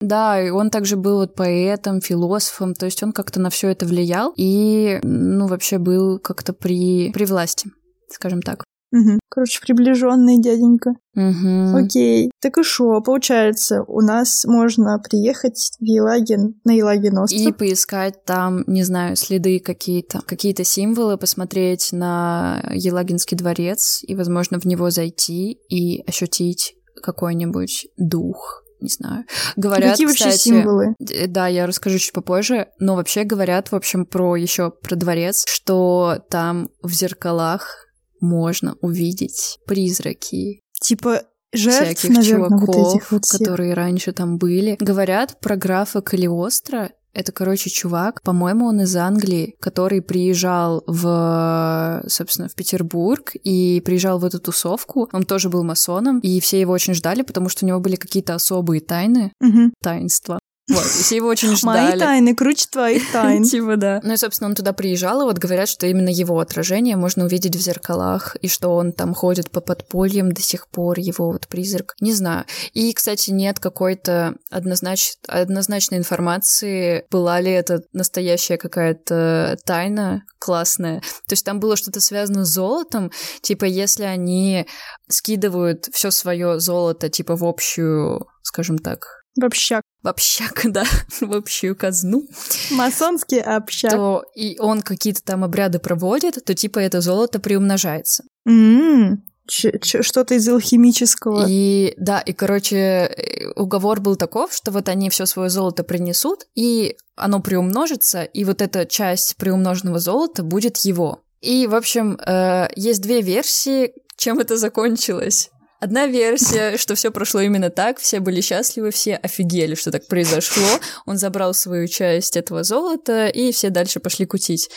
Да, 0.01 0.41
и 0.41 0.49
он 0.49 0.69
также 0.69 0.97
был 0.97 1.17
вот 1.17 1.35
поэтом, 1.35 2.01
философом, 2.01 2.73
то 2.73 2.85
есть 2.85 3.01
он 3.01 3.13
как-то 3.13 3.39
на 3.39 3.49
все 3.49 3.69
это 3.69 3.85
влиял 3.85 4.33
и, 4.35 4.99
ну, 5.03 5.47
вообще 5.47 5.77
был 5.77 6.19
как-то 6.19 6.53
при, 6.53 7.11
при 7.11 7.25
власти, 7.25 7.69
скажем 8.09 8.41
так. 8.41 8.65
Угу. 8.91 9.19
Короче, 9.29 9.59
приближенный 9.61 10.41
дяденька. 10.41 10.91
Угу. 11.15 11.77
Окей. 11.77 12.31
Так 12.41 12.57
и 12.57 12.63
что, 12.63 13.01
получается, 13.01 13.83
у 13.87 14.01
нас 14.01 14.45
можно 14.45 14.99
приехать 14.99 15.71
в 15.79 15.83
Елагин, 15.83 16.59
на 16.63 16.71
Елагин 16.71 17.17
остров. 17.17 17.41
И 17.41 17.51
поискать 17.51 18.23
там, 18.25 18.63
не 18.67 18.83
знаю, 18.83 19.15
следы 19.15 19.59
какие-то, 19.59 20.21
какие-то 20.25 20.63
символы, 20.63 21.17
посмотреть 21.17 21.89
на 21.91 22.63
Елагинский 22.71 23.35
дворец 23.35 23.99
и, 24.03 24.15
возможно, 24.15 24.59
в 24.59 24.65
него 24.65 24.89
зайти 24.89 25.53
и 25.69 26.01
ощутить 26.07 26.75
какой-нибудь 27.01 27.87
дух 27.97 28.64
не 28.79 28.89
знаю. 28.89 29.25
Говорят, 29.55 29.91
Какие 29.91 30.07
кстати, 30.07 30.23
вообще 30.23 30.37
символы? 30.37 30.95
Да, 30.99 31.47
я 31.47 31.67
расскажу 31.67 31.97
чуть 31.97 32.13
попозже, 32.13 32.67
но 32.79 32.95
вообще 32.95 33.23
говорят, 33.23 33.71
в 33.71 33.75
общем, 33.75 34.05
про 34.05 34.35
еще 34.35 34.71
про 34.71 34.95
дворец, 34.95 35.45
что 35.47 36.19
там 36.29 36.69
в 36.81 36.91
зеркалах 36.91 37.85
можно 38.21 38.75
увидеть 38.81 39.59
призраки. 39.65 40.61
Типа 40.81 41.23
жертв, 41.53 41.99
всяких 41.99 42.09
наверное, 42.17 42.49
чуваков, 42.49 42.67
вот 42.67 42.95
этих 42.95 43.11
вот 43.11 43.23
которые 43.25 43.73
раньше 43.73 44.11
там 44.11 44.37
были. 44.37 44.77
Говорят 44.79 45.39
про 45.39 45.55
графа 45.55 46.01
Калиостро, 46.01 46.91
это, 47.15 47.31
короче, 47.31 47.69
чувак, 47.69 48.21
по-моему, 48.21 48.67
он 48.67 48.81
из 48.81 48.95
Англии, 48.95 49.55
который 49.59 50.01
приезжал 50.01 50.83
в, 50.85 52.03
собственно, 52.07 52.49
в 52.49 52.55
Петербург 52.55 53.31
и 53.41 53.81
приезжал 53.85 54.19
в 54.19 54.25
эту 54.25 54.39
тусовку. 54.39 55.09
Он 55.13 55.23
тоже 55.23 55.49
был 55.49 55.63
масоном, 55.63 56.19
и 56.19 56.39
все 56.41 56.59
его 56.59 56.73
очень 56.73 56.93
ждали, 56.93 57.21
потому 57.21 57.47
что 57.49 57.65
у 57.65 57.67
него 57.67 57.79
были 57.79 57.95
какие-то 57.95 58.35
особые 58.35 58.81
тайны, 58.81 59.31
угу. 59.39 59.71
таинства. 59.81 60.39
Вот, 60.67 60.83
все 60.83 61.17
его 61.17 61.27
очень 61.27 61.55
ждали. 61.55 61.91
Мои 61.91 61.99
тайны 61.99 62.35
круче 62.35 62.65
твоих 62.71 63.11
тайн. 63.11 63.43
Типа, 63.43 63.75
да. 63.75 63.99
Ну 64.03 64.13
и, 64.13 64.17
собственно, 64.17 64.49
он 64.49 64.55
туда 64.55 64.73
приезжал, 64.73 65.21
и 65.21 65.25
вот 65.25 65.37
говорят, 65.37 65.69
что 65.69 65.85
именно 65.85 66.09
его 66.09 66.39
отражение 66.39 66.95
можно 66.95 67.25
увидеть 67.25 67.55
в 67.55 67.59
зеркалах, 67.59 68.35
и 68.37 68.47
что 68.47 68.69
он 68.69 68.91
там 68.91 69.13
ходит 69.13 69.51
по 69.51 69.61
подпольям 69.61 70.31
до 70.31 70.41
сих 70.41 70.67
пор, 70.67 70.97
его 70.97 71.31
вот 71.31 71.47
призрак. 71.47 71.95
Не 72.01 72.13
знаю. 72.13 72.45
И, 72.73 72.91
кстати, 72.93 73.29
нет 73.29 73.59
какой-то 73.59 74.35
однознач... 74.49 75.13
однозначной 75.27 75.99
информации, 75.99 77.05
была 77.11 77.39
ли 77.41 77.51
это 77.51 77.81
настоящая 77.93 78.57
какая-то 78.57 79.57
тайна 79.65 80.23
классная. 80.39 81.01
То 81.27 81.33
есть 81.33 81.45
там 81.45 81.59
было 81.59 81.75
что-то 81.75 82.01
связано 82.01 82.43
с 82.43 82.49
золотом, 82.49 83.11
типа, 83.41 83.65
если 83.65 84.03
они 84.03 84.65
скидывают 85.09 85.89
все 85.91 86.09
свое 86.09 86.59
золото, 86.59 87.09
типа, 87.09 87.35
в 87.35 87.43
общую, 87.43 88.25
скажем 88.41 88.79
так, 88.79 89.24
в 89.35 89.43
общак. 89.43 89.81
В 90.01 90.07
общак, 90.07 90.61
да, 90.71 90.85
в 91.19 91.33
общую 91.33 91.75
казну. 91.75 92.23
Масонский 92.71 93.41
общак. 93.41 93.91
То 93.91 94.23
и 94.35 94.57
он 94.59 94.81
какие-то 94.81 95.23
там 95.23 95.43
обряды 95.43 95.79
проводит, 95.79 96.43
то 96.45 96.53
типа 96.53 96.79
это 96.79 97.01
золото 97.01 97.39
приумножается. 97.39 98.23
Mm-hmm. 98.47 99.17
Что-то 99.47 100.33
из 100.33 100.47
алхимического. 100.49 101.45
И 101.47 101.93
да, 101.97 102.19
и 102.19 102.33
короче, 102.33 102.77
э, 102.77 103.51
уговор 103.55 104.01
был 104.01 104.15
таков, 104.15 104.53
что 104.53 104.71
вот 104.71 104.89
они 104.89 105.11
все 105.11 105.27
свое 105.27 105.49
золото 105.49 105.83
принесут, 105.83 106.45
и 106.55 106.97
оно 107.15 107.41
приумножится, 107.41 108.23
и 108.23 108.43
вот 108.43 108.61
эта 108.61 108.87
часть 108.87 109.35
приумноженного 109.37 109.99
золота 109.99 110.41
будет 110.41 110.77
его. 110.77 111.21
И, 111.41 111.67
в 111.67 111.75
общем, 111.75 112.17
э, 112.25 112.69
есть 112.75 113.01
две 113.01 113.21
версии, 113.21 113.93
чем 114.17 114.39
это 114.39 114.57
закончилось. 114.57 115.51
Одна 115.79 116.07
версия, 116.07 116.77
что 116.77 116.95
все 116.95 117.11
прошло 117.11 117.41
именно 117.41 117.69
так, 117.69 117.99
все 117.99 118.19
были 118.19 118.41
счастливы, 118.41 118.91
все 118.91 119.15
офигели, 119.15 119.75
что 119.75 119.91
так 119.91 120.07
произошло. 120.07 120.63
Он 121.05 121.17
забрал 121.17 121.53
свою 121.53 121.87
часть 121.87 122.37
этого 122.37 122.63
золота, 122.63 123.27
и 123.27 123.51
все 123.51 123.69
дальше 123.69 123.99
пошли 123.99 124.25
кутить. 124.25 124.69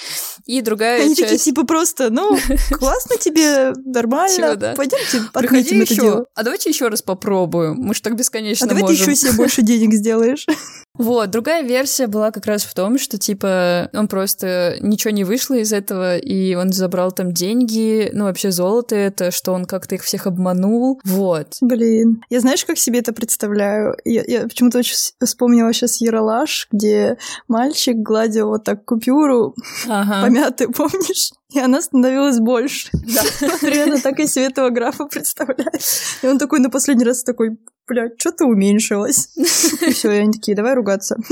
И 0.44 0.60
другая 0.60 1.02
Они 1.02 1.14
часть... 1.14 1.30
такие 1.30 1.38
типа 1.38 1.64
просто, 1.64 2.10
ну, 2.10 2.36
классно 2.72 3.16
тебе, 3.16 3.72
нормально, 3.84 4.36
Чего, 4.36 4.54
да? 4.56 4.74
пойдемте 4.74 5.22
Приходи 5.32 5.76
еще. 5.76 6.24
А 6.34 6.42
давайте 6.42 6.70
еще 6.70 6.88
раз 6.88 7.02
попробуем, 7.02 7.76
мы 7.78 7.94
же 7.94 8.02
так 8.02 8.16
бесконечно 8.16 8.66
а 8.66 8.68
давай 8.68 8.82
можем. 8.82 8.96
ты 8.96 9.02
еще 9.02 9.16
себе 9.16 9.32
больше 9.32 9.62
денег 9.62 9.94
сделаешь. 9.94 10.46
Вот, 10.98 11.30
другая 11.30 11.62
версия 11.62 12.06
была 12.06 12.30
как 12.30 12.46
раз 12.46 12.64
в 12.64 12.74
том, 12.74 12.98
что, 12.98 13.18
типа, 13.18 13.88
он 13.92 14.08
просто 14.08 14.76
ничего 14.80 15.12
не 15.12 15.24
вышло 15.24 15.54
из 15.54 15.72
этого, 15.72 16.18
и 16.18 16.54
он 16.54 16.72
забрал 16.72 17.12
там 17.12 17.32
деньги, 17.32 18.10
ну, 18.12 18.24
вообще 18.24 18.50
золото 18.50 18.96
это, 18.96 19.30
что 19.30 19.52
он 19.52 19.64
как-то 19.64 19.94
их 19.94 20.02
всех 20.02 20.26
обманул, 20.26 21.00
вот. 21.04 21.56
Блин, 21.60 22.22
я 22.30 22.40
знаешь, 22.40 22.64
как 22.64 22.78
себе 22.78 22.98
это 22.98 23.12
представляю? 23.12 23.96
Я, 24.04 24.24
я 24.26 24.42
почему-то 24.42 24.78
очень 24.78 24.96
вспомнила 25.24 25.72
сейчас 25.72 26.00
Яралаш, 26.00 26.68
где 26.72 27.16
мальчик 27.46 27.96
гладил 27.96 28.48
вот 28.48 28.64
так 28.64 28.84
купюру 28.84 29.54
ага. 29.88 30.22
помятую, 30.22 30.72
помнишь? 30.76 31.30
И 31.54 31.58
она 31.58 31.80
становилась 31.80 32.38
больше. 32.38 32.90
Да. 32.92 33.22
Примерно 33.60 34.00
так 34.00 34.20
и 34.20 34.26
себе 34.26 34.46
этого 34.46 34.70
графа 34.70 35.06
представляю. 35.06 35.70
И 36.22 36.26
он 36.26 36.38
такой 36.38 36.60
на 36.60 36.68
последний 36.68 37.04
раз 37.04 37.22
такой, 37.22 37.58
блядь, 37.86 38.20
что-то 38.20 38.44
уменьшилось. 38.44 39.30
И 39.36 39.92
все, 39.92 40.12
и 40.12 40.18
они 40.18 40.32
такие, 40.32 40.56
давай 40.56 40.74
ругаться. 40.74 41.16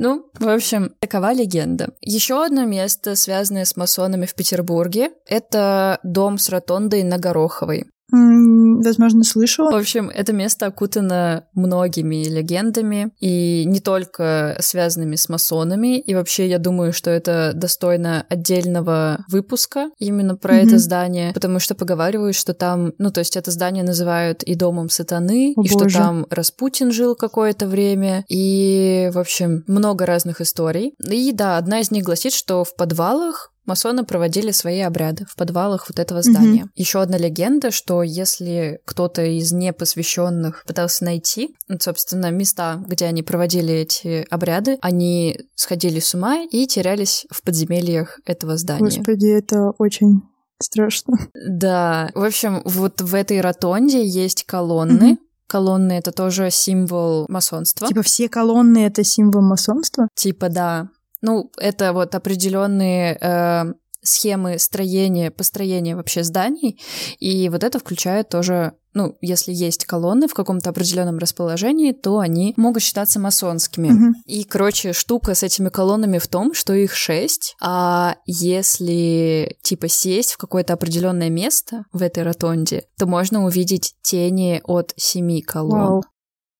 Ну, 0.00 0.30
в 0.38 0.46
общем, 0.46 0.94
такова 1.00 1.32
легенда. 1.32 1.94
Еще 2.02 2.44
одно 2.44 2.66
место, 2.66 3.16
связанное 3.16 3.64
с 3.64 3.76
масонами 3.76 4.26
в 4.26 4.34
Петербурге, 4.34 5.10
это 5.26 5.98
дом 6.04 6.36
с 6.36 6.50
ротондой 6.50 7.02
на 7.02 7.18
Гороховой. 7.18 7.86
Возможно, 8.10 9.24
слышала. 9.24 9.70
В 9.70 9.76
общем, 9.76 10.08
это 10.08 10.32
место 10.32 10.66
окутано 10.66 11.44
многими 11.54 12.24
легендами, 12.28 13.12
и 13.20 13.64
не 13.66 13.80
только 13.80 14.56
связанными 14.60 15.16
с 15.16 15.28
масонами. 15.28 15.98
И 15.98 16.14
вообще, 16.14 16.48
я 16.48 16.58
думаю, 16.58 16.92
что 16.92 17.10
это 17.10 17.52
достойно 17.54 18.24
отдельного 18.28 19.24
выпуска 19.28 19.90
именно 19.98 20.36
про 20.36 20.56
mm-hmm. 20.56 20.66
это 20.66 20.78
здание, 20.78 21.32
потому 21.34 21.58
что 21.58 21.74
поговаривают, 21.74 22.36
что 22.36 22.54
там, 22.54 22.92
ну, 22.98 23.10
то 23.10 23.20
есть 23.20 23.36
это 23.36 23.50
здание 23.50 23.84
называют 23.84 24.42
и 24.42 24.54
домом 24.54 24.88
сатаны, 24.88 25.54
О, 25.56 25.62
и 25.62 25.70
боже. 25.70 25.90
что 25.90 25.98
там 25.98 26.26
Распутин 26.30 26.92
жил 26.92 27.14
какое-то 27.14 27.66
время, 27.66 28.24
и, 28.28 29.10
в 29.12 29.18
общем, 29.18 29.64
много 29.66 30.06
разных 30.06 30.40
историй. 30.40 30.94
И 30.98 31.32
да, 31.32 31.58
одна 31.58 31.80
из 31.80 31.90
них 31.90 32.04
гласит, 32.04 32.32
что 32.32 32.64
в 32.64 32.74
подвалах 32.74 33.52
масоны 33.68 34.04
проводили 34.04 34.50
свои 34.50 34.80
обряды 34.80 35.26
в 35.26 35.36
подвалах 35.36 35.88
вот 35.88 35.98
этого 35.98 36.22
здания. 36.22 36.64
Mm-hmm. 36.64 36.70
Еще 36.74 37.00
одна 37.00 37.18
легенда, 37.18 37.70
что 37.70 38.02
если 38.02 38.80
кто-то 38.84 39.22
из 39.22 39.52
непосвященных 39.52 40.64
пытался 40.66 41.04
найти, 41.04 41.54
вот, 41.68 41.82
собственно, 41.82 42.30
места, 42.30 42.82
где 42.86 43.04
они 43.04 43.22
проводили 43.22 43.74
эти 43.74 44.26
обряды, 44.30 44.78
они 44.80 45.38
сходили 45.54 46.00
с 46.00 46.14
ума 46.14 46.42
и 46.50 46.66
терялись 46.66 47.26
в 47.30 47.42
подземельях 47.42 48.18
этого 48.24 48.56
здания. 48.56 48.80
Господи, 48.80 49.26
это 49.26 49.72
очень 49.78 50.22
страшно. 50.60 51.16
Да. 51.46 52.10
В 52.14 52.24
общем, 52.24 52.62
вот 52.64 53.00
в 53.00 53.14
этой 53.14 53.40
ротонде 53.40 54.04
есть 54.04 54.44
колонны, 54.44 55.12
mm-hmm. 55.12 55.18
Колонны— 55.48 55.92
это 55.94 56.12
тоже 56.12 56.50
символ 56.50 57.24
масонства. 57.30 57.88
Типа 57.88 58.02
все 58.02 58.28
колонны— 58.28 58.78
это 58.86 59.02
символ 59.02 59.40
масонства? 59.40 60.08
Типа, 60.14 60.50
да. 60.50 60.90
Ну, 61.20 61.50
это 61.58 61.92
вот 61.92 62.14
определенные 62.14 63.18
э, 63.20 63.64
схемы 64.02 64.58
строения, 64.58 65.30
построения 65.30 65.96
вообще 65.96 66.22
зданий, 66.22 66.80
и 67.18 67.48
вот 67.48 67.64
это 67.64 67.78
включает 67.78 68.28
тоже 68.28 68.74
ну, 68.94 69.16
если 69.20 69.52
есть 69.52 69.84
колонны 69.84 70.26
в 70.26 70.34
каком-то 70.34 70.70
определенном 70.70 71.18
расположении, 71.18 71.92
то 71.92 72.18
они 72.18 72.52
могут 72.56 72.82
считаться 72.82 73.20
масонскими. 73.20 73.90
Угу. 73.90 74.14
И, 74.26 74.42
короче, 74.42 74.92
штука 74.92 75.36
с 75.36 75.44
этими 75.44 75.68
колоннами 75.68 76.18
в 76.18 76.26
том, 76.26 76.52
что 76.52 76.72
их 76.72 76.94
шесть, 76.94 77.54
а 77.62 78.16
если, 78.26 79.56
типа, 79.62 79.86
сесть 79.86 80.32
в 80.32 80.36
какое-то 80.38 80.72
определенное 80.72 81.30
место 81.30 81.84
в 81.92 82.02
этой 82.02 82.24
ротонде, 82.24 82.86
то 82.98 83.06
можно 83.06 83.44
увидеть 83.44 83.94
тени 84.02 84.60
от 84.64 84.94
семи 84.96 85.42
колонн. 85.42 85.80
Вау. 85.80 86.02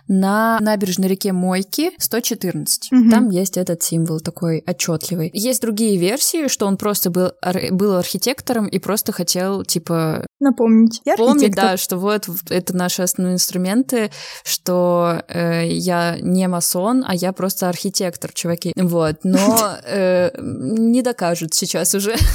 на 0.09 0.59
набережной 0.61 1.09
реке 1.09 1.33
Мойки 1.33 1.93
114. 1.99 2.93
Угу. 2.93 3.11
Там 3.11 3.31
есть 3.31 3.57
этот 3.57 3.83
символ 3.83 4.21
такой 4.21 4.63
отчетливый. 4.67 5.31
Есть 5.33 5.63
другие 5.63 5.97
версии, 5.97 6.49
что 6.49 6.67
он 6.67 6.77
просто 6.77 7.09
был, 7.11 7.33
был 7.71 7.97
архитектором 7.97 8.67
и 8.67 8.79
просто 8.79 9.13
хотел, 9.13 9.65
типа... 9.65 10.27
Напомнить. 10.41 11.01
Я 11.05 11.17
помнить, 11.17 11.55
да, 11.55 11.77
что 11.77 11.99
вот 11.99 12.29
это 12.51 12.77
наши 12.77 13.03
основные 13.03 13.35
инструменты, 13.35 14.11
что 14.45 15.23
э, 15.29 15.69
я 15.69 16.17
не 16.21 16.49
масон, 16.49 17.05
а 17.07 17.15
я 17.15 17.33
просто 17.33 17.69
архитектор, 17.69 18.33
чуваки. 18.33 18.73
Вот, 18.77 19.19
но 19.23 19.77
э, 19.85 20.31
не 20.41 21.03
докажут 21.03 21.55
сейчас 21.55 21.95
уже. 21.95 22.17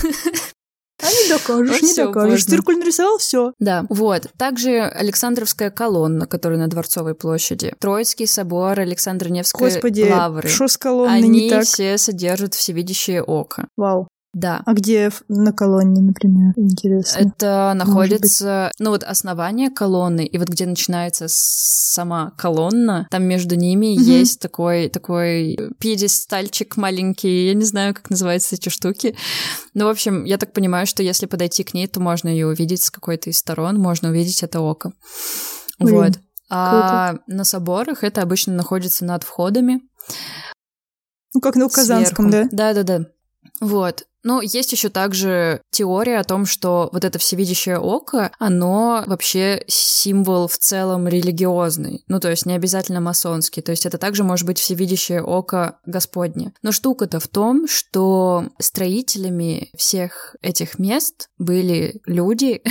А 1.01 1.05
не 1.11 1.29
докажешь, 1.29 1.81
не 1.81 1.93
докажешь. 1.93 2.45
Циркуль 2.45 2.77
нарисовал, 2.77 3.17
все. 3.19 3.53
Да, 3.59 3.85
вот. 3.89 4.27
Также 4.37 4.81
Александровская 4.81 5.69
колонна, 5.69 6.25
которая 6.25 6.59
на 6.59 6.67
Дворцовой 6.67 7.13
площади. 7.13 7.73
Троицкий 7.79 8.25
собор, 8.27 8.79
Александр 8.79 9.29
Невской 9.29 9.69
Господи, 9.69 10.09
лавры. 10.09 10.49
что 10.49 10.67
с 10.67 10.77
колонной 10.77 11.17
Они 11.17 11.29
не 11.29 11.49
так? 11.49 11.65
все 11.65 11.97
содержат 11.97 12.55
всевидящее 12.55 13.21
око. 13.21 13.67
Вау. 13.77 14.07
Да. 14.33 14.61
А 14.65 14.73
где 14.73 15.09
на 15.29 15.51
колонне, 15.51 16.01
например? 16.01 16.53
Интересно. 16.55 17.19
Это 17.19 17.73
находится, 17.75 18.71
ну 18.77 18.91
вот 18.91 19.03
основание 19.03 19.69
колонны, 19.69 20.25
и 20.25 20.37
вот 20.37 20.49
где 20.49 20.65
начинается 20.65 21.25
сама 21.29 22.31
колонна, 22.37 23.07
там 23.09 23.23
между 23.23 23.55
ними 23.55 23.95
угу. 23.95 24.03
есть 24.03 24.39
такой, 24.39 24.89
такой 24.89 25.57
пьедестальчик 25.79 26.77
маленький, 26.77 27.47
я 27.47 27.53
не 27.53 27.65
знаю, 27.65 27.95
как 27.95 28.09
называются 28.09 28.55
эти 28.55 28.69
штуки. 28.69 29.15
Ну, 29.73 29.85
в 29.85 29.89
общем, 29.89 30.23
я 30.23 30.37
так 30.37 30.53
понимаю, 30.53 30.85
что 30.85 31.01
если 31.01 31.25
подойти 31.25 31.63
к 31.63 31.73
ней, 31.73 31.87
то 31.87 31.99
можно 31.99 32.29
ее 32.29 32.47
увидеть 32.47 32.83
с 32.83 32.91
какой-то 32.91 33.29
из 33.29 33.39
сторон, 33.39 33.79
можно 33.79 34.09
увидеть 34.09 34.43
это 34.43 34.59
око. 34.59 34.93
Блин, 35.79 35.95
вот. 35.95 36.13
А 36.49 37.11
круто. 37.11 37.23
на 37.27 37.43
соборах 37.43 38.03
это 38.03 38.21
обычно 38.21 38.53
находится 38.53 39.03
над 39.03 39.23
входами. 39.23 39.81
Ну, 41.33 41.41
как 41.41 41.55
на 41.55 41.69
Казанском, 41.69 42.29
да? 42.29 42.47
Да-да-да. 42.51 43.07
Вот. 43.59 44.05
Ну, 44.27 44.41
есть 44.41 44.73
еще 44.73 44.89
также 44.89 45.61
теория 45.71 46.19
о 46.19 46.23
том, 46.25 46.45
что 46.45 46.89
вот 46.91 47.05
это 47.05 47.17
всевидящее 47.17 47.79
око, 47.79 48.29
оно 48.39 49.05
вообще 49.07 49.63
символ 49.67 50.49
в 50.49 50.57
целом 50.57 51.07
религиозный. 51.07 52.03
Ну, 52.09 52.19
то 52.19 52.29
есть 52.29 52.45
не 52.45 52.53
обязательно 52.53 52.99
масонский. 52.99 53.61
То 53.61 53.71
есть 53.71 53.85
это 53.85 53.97
также 53.97 54.25
может 54.25 54.45
быть 54.45 54.59
всевидящее 54.59 55.23
око 55.23 55.79
Господне. 55.85 56.51
Но 56.61 56.73
штука-то 56.73 57.21
в 57.21 57.29
том, 57.29 57.69
что 57.69 58.49
строителями 58.59 59.69
всех 59.77 60.35
этих 60.41 60.77
мест 60.77 61.29
были 61.37 62.01
люди, 62.05 62.61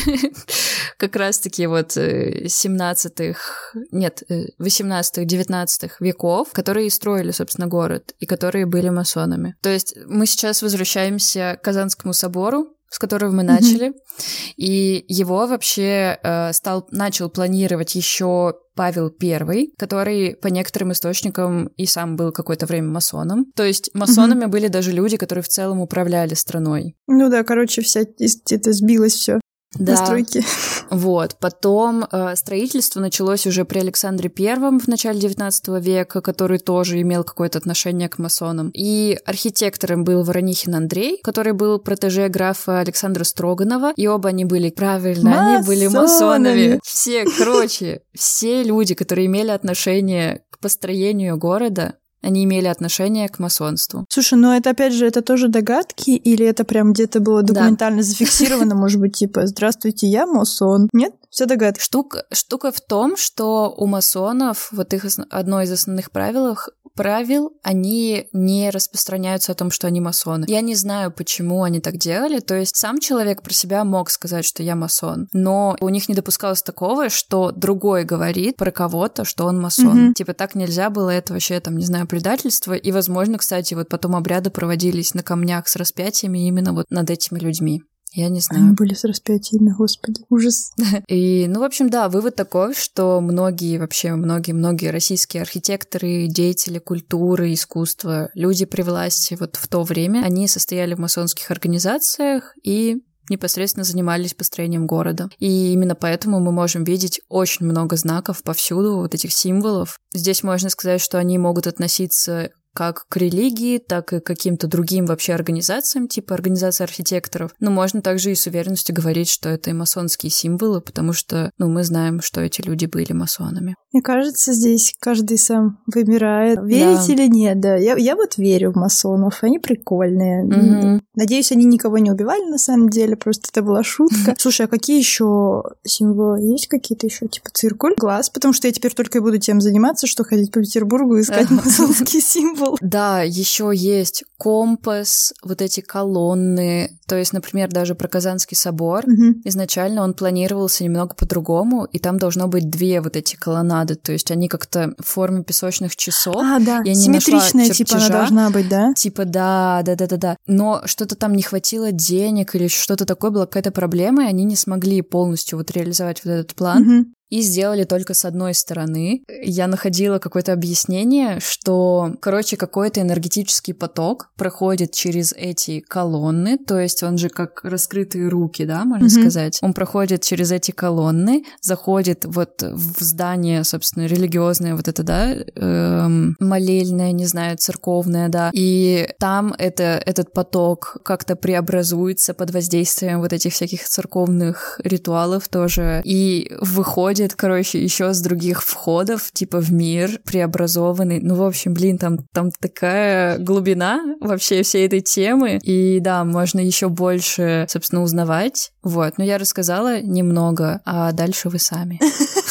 как 0.99 1.17
раз-таки 1.17 1.67
вот 1.67 1.97
17-х, 1.97 3.41
э, 3.75 3.79
нет, 3.93 4.23
18-х, 4.61 5.23
э, 5.23 5.25
19-х 5.25 5.97
веков, 6.01 6.49
которые 6.53 6.91
строили, 6.91 7.31
собственно, 7.31 7.67
город, 7.67 8.15
и 8.19 8.27
которые 8.27 8.67
были 8.67 8.91
масонами. 8.91 9.57
То 9.63 9.71
есть 9.71 9.97
мы 10.07 10.27
сейчас 10.27 10.61
возвращаемся 10.61 11.46
к 11.55 11.65
Казанскому 11.65 12.13
собору, 12.13 12.77
с 12.91 12.99
которого 12.99 13.31
мы 13.31 13.43
начали, 13.43 13.89
mm-hmm. 13.89 14.55
и 14.57 15.05
его 15.09 15.47
вообще 15.47 16.19
э, 16.23 16.53
стал 16.53 16.87
начал 16.91 17.29
планировать 17.29 17.95
еще 17.95 18.55
Павел 18.75 19.13
I, 19.21 19.69
который 19.77 20.37
по 20.37 20.49
некоторым 20.49 20.93
источникам 20.93 21.69
и 21.77 21.87
сам 21.87 22.17
был 22.17 22.33
какое-то 22.33 22.67
время 22.67 22.89
масоном. 22.89 23.47
То 23.55 23.65
есть 23.65 23.91
масонами 23.95 24.45
mm-hmm. 24.45 24.49
были 24.49 24.69
даже 24.69 24.93
люди, 24.93 25.17
которые 25.17 25.43
в 25.43 25.49
целом 25.49 25.81
управляли 25.81 26.35
страной. 26.35 26.95
Ну 27.07 27.29
да, 27.29 27.43
короче, 27.43 27.83
вся 27.83 28.01
это 28.01 28.73
сбилось 28.73 29.15
все 29.15 29.41
да. 29.79 29.93
настройки. 29.93 30.45
Вот. 30.91 31.37
Потом 31.41 32.07
э, 32.11 32.37
строительство 32.37 33.01
началось 33.01 33.47
уже 33.47 33.65
при 33.65 33.81
Александре 33.81 34.29
Первом 34.29 34.79
в 34.79 34.87
начале 34.89 35.19
XIX 35.19 35.81
века, 35.81 36.21
который 36.21 36.59
тоже 36.59 37.01
имел 37.01 37.25
какое-то 37.25 37.59
отношение 37.59 38.09
к 38.09 38.19
масонам. 38.19 38.71
И 38.73 39.19
архитектором 39.25 40.05
был 40.05 40.23
Воронихин 40.23 40.75
Андрей, 40.75 41.21
который 41.23 41.53
был 41.53 41.79
протеже 41.79 42.29
графа 42.29 42.81
Александра 42.81 43.25
Строганова. 43.25 43.93
И 43.97 44.07
оба 44.07 44.29
они 44.31 44.45
были, 44.45 44.71
правильно, 44.71 45.31
Масонами. 45.31 45.57
они 45.57 45.67
были 45.67 45.87
масонами. 45.89 46.81
Все, 46.85 47.25
короче, 47.39 48.03
все 48.15 48.63
люди, 48.63 48.95
которые 48.95 49.27
имели 49.27 49.51
отношение 49.51 50.43
к 50.51 50.59
построению 50.59 51.37
города, 51.37 51.95
они 52.23 52.45
имели 52.45 52.67
отношение 52.67 53.29
к 53.29 53.39
масонству. 53.39 54.05
Слушай, 54.09 54.39
ну 54.39 54.53
это 54.53 54.71
опять 54.71 54.93
же, 54.93 55.07
это 55.07 55.23
тоже 55.23 55.49
догадки, 55.49 56.11
или 56.11 56.45
это 56.45 56.65
прям 56.65 56.93
где-то 56.93 57.21
было 57.21 57.43
документально 57.43 57.99
да. 57.99 58.03
зафиксировано, 58.03 58.75
может 58.77 59.01
быть, 59.01 59.17
типа 59.17 59.47
«Здравствуйте, 59.47 60.07
я 60.07 60.27
масон». 60.27 60.89
Нет? 60.93 61.15
Все 61.31 61.47
догадки. 61.47 61.81
Штука, 61.81 62.25
штука 62.33 62.73
в 62.73 62.81
том, 62.81 63.17
что 63.17 63.75
у 63.77 63.87
масонов 63.87 64.69
вот 64.73 64.93
их 64.95 65.05
одно 65.31 65.63
из 65.63 65.73
основных 65.73 66.11
правил 66.11 66.57
правил, 66.97 67.53
они 67.63 68.27
не 68.33 68.71
распространяются 68.71 69.53
о 69.53 69.55
том, 69.55 69.71
что 69.71 69.87
они 69.87 70.01
масоны. 70.01 70.47
Я 70.49 70.63
не 70.63 70.75
знаю, 70.75 71.13
почему 71.13 71.63
они 71.63 71.81
так 71.81 71.99
делали. 71.99 72.41
То 72.41 72.57
есть 72.57 72.75
сам 72.75 72.99
человек 72.99 73.43
про 73.43 73.53
себя 73.53 73.85
мог 73.85 74.11
сказать, 74.11 74.45
что 74.45 74.63
я 74.63 74.75
масон, 74.75 75.29
но 75.33 75.77
у 75.81 75.89
них 75.91 76.09
не 76.09 76.15
допускалось 76.15 76.63
такого, 76.63 77.11
что 77.11 77.53
другой 77.53 78.05
говорит 78.05 78.57
про 78.57 78.73
кого-то, 78.73 79.25
что 79.25 79.45
он 79.45 79.61
масон. 79.61 80.11
Mm-hmm. 80.11 80.15
Типа 80.15 80.33
так 80.33 80.55
нельзя 80.55 80.91
было, 80.91 81.11
это 81.11 81.35
вообще 81.35 81.61
там, 81.61 81.77
не 81.77 81.85
знаю, 81.85 82.09
предательство. 82.09 82.73
И, 82.73 82.91
возможно, 82.91 83.39
кстати, 83.39 83.75
вот 83.75 83.89
потом 83.89 84.17
обряды 84.17 84.51
проводились 84.51 85.15
на 85.15 85.23
камнях 85.23 85.69
с 85.69 85.77
распятиями 85.77 86.49
именно 86.49 86.73
вот 86.73 86.87
над 86.89 87.11
этими 87.11 87.39
людьми. 87.39 87.83
Я 88.17 88.31
не 88.31 88.41
знаю. 88.41 88.65
Они 88.65 88.75
были 88.75 88.95
с 88.95 89.05
распятиями, 89.05 89.75
господи, 89.77 90.23
ужас. 90.31 90.73
И, 91.07 91.47
ну, 91.49 91.61
в 91.61 91.65
общем, 91.65 91.91
да, 91.91 92.09
вывод 92.09 92.35
такой, 92.35 92.75
что 92.75 93.21
многие, 93.21 93.77
вообще 93.77 94.15
многие-многие 94.15 94.89
российские 94.89 95.43
архитекторы, 95.43 96.27
деятели 96.27 96.79
культуры, 96.79 97.53
искусства, 97.53 98.31
люди 98.35 98.65
при 98.65 98.81
власти 98.81 99.37
вот 99.39 99.57
в 99.57 99.69
то 99.69 99.83
время, 99.83 100.23
они 100.25 100.49
состояли 100.49 100.95
в 100.95 100.99
масонских 100.99 101.51
организациях 101.51 102.55
и 102.63 103.03
непосредственно 103.29 103.85
занимались 103.85 104.33
построением 104.33 104.87
города. 104.87 105.29
И 105.39 105.73
именно 105.73 105.95
поэтому 105.95 106.41
мы 106.41 106.53
можем 106.53 106.85
видеть 106.85 107.21
очень 107.29 107.67
много 107.67 107.97
знаков 107.97 108.43
повсюду, 108.43 108.97
вот 108.97 109.15
этих 109.15 109.33
символов. 109.33 109.99
Здесь 110.15 110.43
можно 110.43 110.71
сказать, 110.71 111.03
что 111.03 111.19
они 111.19 111.37
могут 111.37 111.67
относиться 111.67 112.51
как 112.77 113.07
к 113.09 113.17
религии, 113.17 113.79
так 113.79 114.13
и 114.13 114.21
к 114.21 114.27
каким-то 114.27 114.67
другим 114.67 115.07
вообще 115.07 115.33
организациям, 115.33 116.09
типа 116.09 116.35
организации 116.35 116.85
архитекторов. 116.85 117.53
Но 117.59 117.71
можно 117.71 118.03
также 118.03 118.33
и 118.33 118.35
с 118.35 118.47
уверенностью 118.47 118.95
говорить, 118.95 119.31
что 119.31 119.49
это 119.49 119.71
и 119.71 119.73
масонские 119.73 120.29
символы, 120.29 120.83
потому 120.83 121.15
что, 121.15 121.51
ну, 121.57 121.71
мы 121.71 121.85
знаем, 121.85 122.21
что 122.21 122.43
эти 122.43 122.61
люди 122.61 122.85
были 122.85 123.15
масонами. 123.15 123.77
Мне 123.95 124.03
кажется, 124.03 124.53
здесь 124.53 124.95
каждый 125.01 125.39
сам 125.39 125.79
выбирает, 125.87 126.59
верить 126.63 127.07
да. 127.07 127.13
или 127.15 127.27
нет, 127.29 127.61
да. 127.61 127.77
Я, 127.77 127.97
я 127.97 128.15
вот 128.15 128.37
верю 128.37 128.73
в 128.73 128.77
масонов, 128.77 129.43
они 129.43 129.59
прикольные. 129.59 130.45
Угу. 130.45 131.01
Надеюсь, 131.15 131.53
они 131.53 131.65
никого 131.65 131.97
не 131.97 132.11
убивали 132.11 132.45
на 132.45 132.59
самом 132.59 132.91
деле, 132.91 133.17
просто 133.17 133.49
это 133.51 133.63
была 133.63 133.83
шутка. 133.83 134.35
Слушай, 134.39 134.67
а 134.67 134.69
какие 134.69 134.99
еще 134.99 135.63
символы? 135.83 136.43
Есть 136.43 136.69
какие-то 136.69 137.07
еще, 137.07 137.27
типа 137.27 137.49
циркуль, 137.55 137.95
глаз? 137.97 138.29
Потому 138.29 138.53
что 138.53 138.69
я 138.69 138.73
теперь 138.75 138.93
только 138.93 139.17
и 139.17 139.23
буду 139.23 139.39
тем 139.39 139.63
заниматься, 139.63 140.07
что 140.07 140.25
ходить 140.25 140.53
по 140.53 140.61
Петербургу 140.61 141.17
и 141.17 141.23
искать 141.23 141.49
масонские 141.51 142.21
символы 142.37 142.66
символ. 142.67 142.79
Да, 142.81 143.23
еще 143.23 143.73
есть 143.75 144.25
компас, 144.39 145.33
вот 145.43 145.63
эти 145.63 145.81
колонны. 145.81 146.99
То 147.07 147.17
есть, 147.17 147.33
например, 147.33 147.71
даже 147.71 147.95
про 147.95 148.09
Казанский 148.09 148.57
собор. 148.57 149.05
Угу. 149.07 149.43
Изначально 149.45 150.03
он 150.03 150.15
планировался 150.15 150.85
немного 150.85 151.15
по-другому, 151.15 151.85
и 151.85 151.99
там 151.99 152.19
должно 152.19 152.49
быть 152.49 152.69
две 152.69 153.01
вот 153.01 153.17
эти 153.17 153.37
колоннады. 153.37 153.95
То 153.95 154.13
есть 154.13 154.31
они 154.31 154.49
как-то 154.49 154.95
в 154.99 155.07
форме 155.07 155.43
песочных 155.43 155.97
часов. 155.97 156.37
А, 156.37 156.59
да. 156.61 156.83
Я 156.85 156.95
Симметричная, 156.95 157.71
типа, 157.71 157.97
она 157.97 158.09
должна 158.09 158.51
быть, 158.51 158.69
да? 158.69 158.93
Типа, 158.95 159.25
да, 159.25 159.83
да, 159.85 159.95
да, 159.95 160.07
да, 160.07 160.17
да. 160.17 160.37
Но 160.47 160.83
что-то 160.85 161.17
там 161.17 161.35
не 161.35 161.43
хватило 161.43 161.93
денег 161.93 162.55
или 162.55 162.69
что-то 162.69 163.07
такое, 163.07 163.31
была 163.31 163.47
какая-то 163.47 163.71
проблема, 163.71 164.25
и 164.25 164.29
они 164.29 164.45
не 164.45 164.57
смогли 164.57 165.03
полностью 165.03 165.59
вот 165.59 165.71
реализовать 165.71 166.25
вот 166.25 166.31
этот 166.33 166.55
план. 166.55 166.83
Угу 166.83 167.07
и 167.29 167.41
сделали 167.41 167.85
только 167.85 168.15
с 168.15 168.25
одной 168.25 168.55
стороны. 168.55 169.23
Я 169.43 169.67
находила 169.67 170.19
какое-то 170.19 170.53
объяснение, 170.53 171.41
что, 171.41 172.15
короче, 172.21 172.57
какой-то 172.57 173.01
энергетический 173.01 173.75
поток 173.75 174.31
проходит 174.37 174.93
через 174.93 175.33
эти 175.33 175.81
колонны, 175.81 176.59
то 176.59 176.79
есть 176.79 177.03
он 177.03 177.19
же 177.19 177.29
как 177.29 177.65
раскрытые 177.65 178.29
руки, 178.29 178.65
да, 178.65 178.85
можно 178.85 179.07
mm-hmm. 179.07 179.21
сказать. 179.21 179.59
Он 179.63 179.75
проходит 179.75 180.23
через 180.23 180.53
эти 180.53 180.71
колонны, 180.71 181.45
заходит 181.61 182.25
вот 182.25 182.63
в 182.63 183.03
здание, 183.03 183.65
собственно, 183.65 184.07
религиозное 184.07 184.77
вот 184.77 184.87
это, 184.87 185.03
да, 185.03 185.35
эм, 185.35 186.37
молельное, 186.39 187.13
не 187.13 187.27
знаю, 187.27 187.57
церковное, 187.59 188.29
да, 188.29 188.51
и 188.53 189.09
там 189.19 189.53
это, 189.59 190.01
этот 190.07 190.33
поток 190.33 190.99
как-то 191.05 191.35
преобразуется 191.35 192.35
под 192.35 192.53
воздействием 192.53 193.21
вот 193.21 193.33
этих 193.33 193.53
всяких 193.53 193.85
церковных 193.85 194.81
ритуалов 194.85 195.49
тоже, 195.49 196.03
и 196.05 196.53
выходит 196.61 197.16
выходит, 197.17 197.35
короче, 197.35 197.83
еще 197.83 198.13
с 198.13 198.21
других 198.21 198.63
входов, 198.63 199.31
типа 199.33 199.59
в 199.59 199.73
мир 199.73 200.21
преобразованный. 200.25 201.21
Ну, 201.21 201.35
в 201.35 201.43
общем, 201.43 201.73
блин, 201.73 201.97
там, 201.97 202.19
там 202.33 202.51
такая 202.61 203.39
глубина 203.39 204.17
вообще 204.21 204.63
всей 204.63 204.87
этой 204.87 205.01
темы. 205.01 205.59
И 205.63 205.99
да, 206.01 206.25
можно 206.25 206.61
еще 206.61 206.89
больше, 206.89 207.67
собственно, 207.69 208.03
узнавать. 208.03 208.73
Вот, 208.83 209.17
но 209.17 209.25
я 209.25 209.39
рассказала 209.39 210.01
немного, 210.03 210.83
а 210.85 211.13
дальше 211.13 211.49
вы 211.49 211.59
сами. 211.59 212.01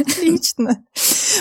Отлично. 0.00 0.84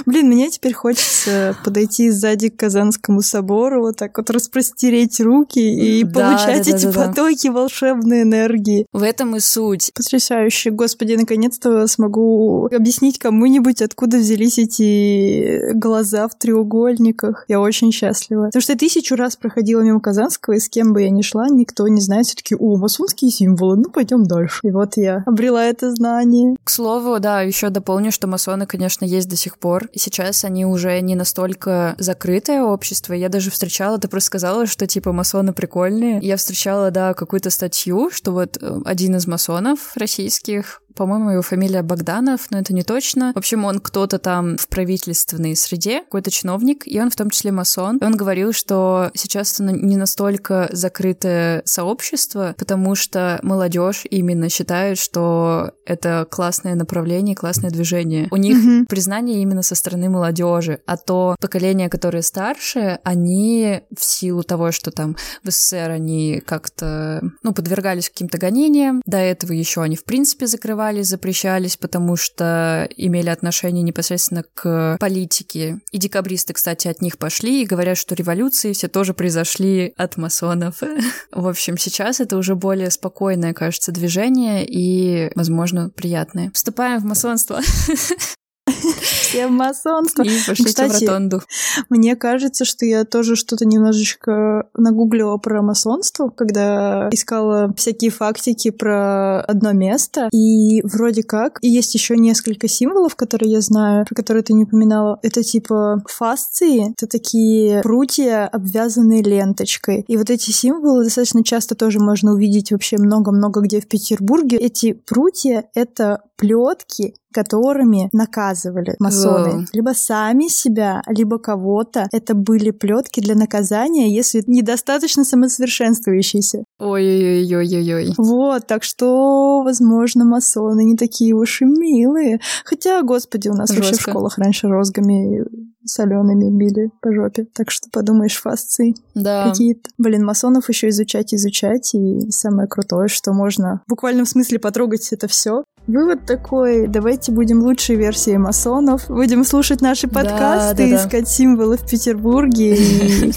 Блин, 0.06 0.28
мне 0.28 0.50
теперь 0.50 0.74
хочется 0.74 1.56
подойти 1.64 2.10
сзади 2.10 2.50
к 2.50 2.58
Казанскому 2.58 3.22
собору, 3.22 3.82
вот 3.82 3.98
так 3.98 4.18
вот 4.18 4.30
распростереть 4.30 5.20
руки 5.20 5.60
и 5.60 6.04
да, 6.04 6.12
получать 6.12 6.66
да, 6.70 6.76
эти 6.76 6.86
да, 6.86 7.08
потоки 7.08 7.48
да. 7.48 7.54
волшебной 7.54 8.24
энергии. 8.24 8.86
В 8.92 9.04
этом 9.04 9.36
и 9.36 9.40
суть. 9.40 9.92
Потрясающе. 9.94 10.72
Господи, 10.72 11.14
наконец-то 11.14 11.88
смогу 11.88 12.68
объяснить 12.72 13.20
кому-нибудь, 13.20 13.82
откуда 13.82 14.18
взялись 14.18 14.58
эти 14.58 15.74
глаза 15.74 16.28
в 16.28 16.38
треугольниках. 16.38 17.46
Я 17.48 17.60
очень 17.60 17.92
счастлива. 17.92 18.46
Потому 18.46 18.62
что 18.62 18.74
я 18.74 18.78
тысячу 18.78 19.16
раз 19.16 19.36
проходила 19.36 19.82
мимо 19.82 20.00
Казанского, 20.00 20.56
и 20.56 20.60
с 20.60 20.70
кем 20.70 20.94
бы 20.94 21.04
я 21.04 21.10
ни 21.10 21.22
шла, 21.22 21.48
никто 21.50 21.88
не 21.88 22.02
знает. 22.02 22.26
Все 22.26 22.36
таки 22.36 22.56
о, 22.56 22.78
масонские 22.78 23.32
символы, 23.32 23.78
ну 23.78 23.90
пойдем 23.90 24.24
дальше. 24.24 24.60
И 24.64 24.72
вот 24.72 24.98
я 24.98 25.24
обрела 25.26 25.64
это 25.64 25.94
знание. 25.94 26.56
К 26.64 26.70
слову, 26.70 27.20
да, 27.20 27.42
еще 27.42 27.70
дополню, 28.06 28.12
что 28.12 28.28
масоны, 28.28 28.66
конечно, 28.66 29.06
есть 29.06 29.28
до 29.30 29.36
сих 29.36 29.58
пор. 29.58 29.88
И 29.94 30.00
сейчас 30.00 30.44
они 30.46 30.66
уже 30.66 31.00
не 31.02 31.16
настолько 31.16 31.96
закрытое 31.98 32.62
общество. 32.64 33.14
Я 33.14 33.30
даже 33.30 33.52
встречала, 33.52 33.98
ты 33.98 34.08
просто 34.08 34.28
сказала, 34.28 34.68
что 34.68 34.88
типа 34.88 35.12
масоны 35.12 35.54
прикольные. 35.54 36.20
Я 36.22 36.38
встречала, 36.38 36.92
да, 36.92 37.14
какую-то 37.14 37.50
статью, 37.50 38.10
что 38.12 38.32
вот 38.32 38.58
э, 38.62 38.82
один 38.86 39.16
из 39.16 39.28
масонов 39.28 39.96
российских 39.96 40.82
по-моему, 40.96 41.32
его 41.32 41.42
фамилия 41.42 41.82
Богданов, 41.82 42.50
но 42.52 42.60
это 42.60 42.74
не 42.74 42.84
точно. 42.84 43.32
В 43.34 43.38
общем, 43.38 43.66
он 43.66 43.80
кто-то 43.80 44.20
там 44.20 44.58
в 44.58 44.68
правительственной 44.68 45.56
среде, 45.56 46.02
какой-то 46.02 46.32
чиновник, 46.32 46.84
и 46.86 47.00
он 47.00 47.10
в 47.10 47.16
том 47.16 47.30
числе 47.30 47.52
масон. 47.52 47.98
И 47.98 48.04
он 48.04 48.16
говорил, 48.16 48.54
что 48.54 49.12
сейчас 49.14 49.60
это 49.60 49.72
не 49.72 49.98
настолько 49.98 50.70
закрытое 50.72 51.62
сообщество, 51.66 52.56
потому 52.58 52.96
что 52.96 53.40
молодежь 53.44 54.06
именно 54.10 54.50
считает, 54.50 54.98
что 54.98 55.72
это 55.86 56.28
классное 56.30 56.76
направление, 56.76 57.36
классное 57.36 57.70
движение. 57.70 58.28
У 58.32 58.38
них 58.38 58.58
mm-hmm. 58.58 58.86
признание 58.88 59.42
именно 59.42 59.62
со 59.62 59.76
стороны 59.76 60.10
молодежи, 60.10 60.80
а 60.86 60.98
то 60.98 61.36
поколение, 61.40 61.90
которое 61.90 62.22
старше, 62.22 63.00
они 63.04 63.82
в 63.96 64.04
силу 64.04 64.44
того, 64.44 64.72
что 64.72 64.92
там 64.92 65.16
в 65.44 65.52
СССР 65.52 65.92
они 65.92 66.42
как-то, 66.46 67.22
ну, 67.44 67.54
подвергались 67.54 68.10
каким-то 68.10 68.38
гонениям, 68.38 69.02
до 69.06 69.18
этого 69.18 69.52
еще 69.52 69.82
они 69.82 69.96
в 69.96 70.06
принципе 70.06 70.48
закрывали 70.48 70.85
закрывались, 70.86 71.08
запрещались, 71.08 71.78
потому 71.78 72.16
что 72.16 72.88
имели 72.98 73.30
отношение 73.30 73.82
непосредственно 73.84 74.44
к 74.54 74.98
политике. 75.00 75.80
И 75.92 75.98
декабристы, 75.98 76.54
кстати, 76.54 76.88
от 76.88 77.02
них 77.02 77.18
пошли 77.18 77.64
и 77.64 77.66
говорят, 77.66 77.98
что 77.98 78.16
революции 78.16 78.74
все 78.74 78.88
тоже 78.88 79.14
произошли 79.14 79.94
от 79.98 80.18
масонов. 80.18 80.82
В 81.32 81.48
общем, 81.48 81.78
сейчас 81.78 82.20
это 82.20 82.38
уже 82.38 82.56
более 82.56 82.92
спокойное, 82.92 83.54
кажется, 83.54 83.92
движение 83.92 84.66
и, 84.68 85.32
возможно, 85.36 85.90
приятное. 85.90 86.52
Вступаем 86.54 87.00
в 87.00 87.06
масонство. 87.06 87.62
Всем 89.36 89.54
масонство. 89.54 90.24
И 90.24 90.30
Кстати, 90.64 91.04
в 91.04 91.10
ротонду. 91.10 91.42
Мне 91.90 92.16
кажется, 92.16 92.64
что 92.64 92.86
я 92.86 93.04
тоже 93.04 93.36
что-то 93.36 93.66
немножечко 93.66 94.68
нагуглила 94.74 95.36
про 95.38 95.62
масонство, 95.62 96.30
когда 96.30 97.10
искала 97.12 97.74
всякие 97.76 98.12
фактики 98.12 98.72
про 98.72 99.42
одно 99.42 99.74
место. 99.74 100.30
И 100.32 100.82
вроде 100.84 101.24
как, 101.24 101.60
и 101.62 101.68
есть 101.68 101.94
еще 101.94 102.16
несколько 102.16 102.70
символов, 102.70 103.18
которые 103.18 103.52
я 103.52 103.62
знаю, 103.62 104.06
про 104.06 104.16
которые 104.16 104.44
ты 104.44 104.54
не 104.54 104.64
упоминала. 104.64 105.20
Это 105.22 105.44
типа 105.44 106.02
фасции, 106.08 106.92
это 106.92 107.08
такие 107.08 107.82
прутья, 107.82 108.48
обвязанные 108.48 109.22
ленточкой. 109.22 110.06
И 110.08 110.16
вот 110.16 110.30
эти 110.30 110.52
символы 110.52 111.04
достаточно 111.04 111.44
часто 111.44 111.76
тоже 111.76 112.00
можно 112.00 112.32
увидеть 112.32 112.72
вообще 112.72 112.98
много-много 112.98 113.60
где 113.60 113.82
в 113.82 113.88
Петербурге. 113.88 114.58
Эти 114.58 114.94
прутья— 114.94 115.66
это 115.74 116.22
плетки, 116.38 117.16
которыми 117.36 118.08
наказывали 118.14 118.96
масоны. 119.00 119.64
Wow. 119.64 119.66
Либо 119.74 119.90
сами 119.94 120.48
себя, 120.48 121.02
либо 121.08 121.38
кого-то. 121.38 122.08
Это 122.14 122.34
были 122.34 122.72
плетки 122.72 123.20
для 123.20 123.36
наказания, 123.36 124.10
если 124.10 124.42
недостаточно 124.48 125.26
самосовершенствующиеся. 125.26 126.64
Ой-ой-ой-ой-ой. 126.80 128.14
Вот, 128.18 128.68
так 128.68 128.84
что, 128.84 129.64
возможно, 129.64 130.24
масоны 130.24 130.86
не 130.86 130.96
такие 130.96 131.34
уж 131.34 131.62
и 131.62 131.66
милые. 131.66 132.40
Хотя, 132.64 133.02
господи, 133.02 133.50
у 133.50 133.54
нас 133.54 133.70
Жестко. 133.70 133.84
вообще 133.84 133.98
в 133.98 134.02
школах 134.02 134.38
раньше 134.38 134.68
розгами 134.68 135.44
солеными 135.86 136.50
били 136.58 136.90
по 137.02 137.14
жопе. 137.14 137.46
Так 137.54 137.72
что 137.72 137.90
подумаешь, 137.92 138.40
фасции 138.42 138.96
да. 139.14 139.50
какие-то. 139.50 139.90
Блин, 139.98 140.26
масонов 140.26 140.70
еще 140.70 140.90
изучать, 140.90 141.34
изучать. 141.34 141.94
И 141.94 142.32
самое 142.32 142.68
крутое, 142.68 143.08
что 143.08 143.34
можно 143.34 143.82
в 143.86 143.90
буквальном 143.90 144.26
смысле 144.26 144.60
потрогать 144.60 145.12
это 145.12 145.28
все. 145.28 145.64
Вывод 145.88 146.26
такой, 146.26 146.88
давайте 146.88 147.32
будем 147.32 147.62
лучшей 147.62 147.96
версией 147.96 148.38
масонов, 148.38 149.08
будем 149.08 149.44
слушать 149.44 149.82
наши 149.82 150.08
подкасты, 150.08 150.90
да, 150.90 150.90
да, 150.90 150.96
искать 150.96 151.28
символы 151.28 151.78
в 151.78 151.88
Петербурге 151.88 152.76
и 152.76 153.32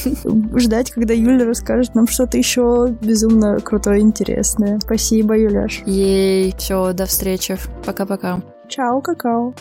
ждать, 0.59 0.91
когда 0.91 1.13
Юля 1.13 1.45
расскажет 1.45 1.95
нам 1.95 2.09
что-то 2.09 2.39
еще 2.39 2.89
безумно 3.03 3.59
крутое 3.61 4.01
и 4.01 4.03
интересное. 4.03 4.79
Спасибо, 4.81 5.37
Юляш. 5.37 5.83
Ей, 5.85 6.55
все, 6.57 6.93
до 6.95 7.05
встречи. 7.05 7.59
Пока-пока. 7.85 8.41
Чао, 8.69 9.01
какао. 9.03 9.55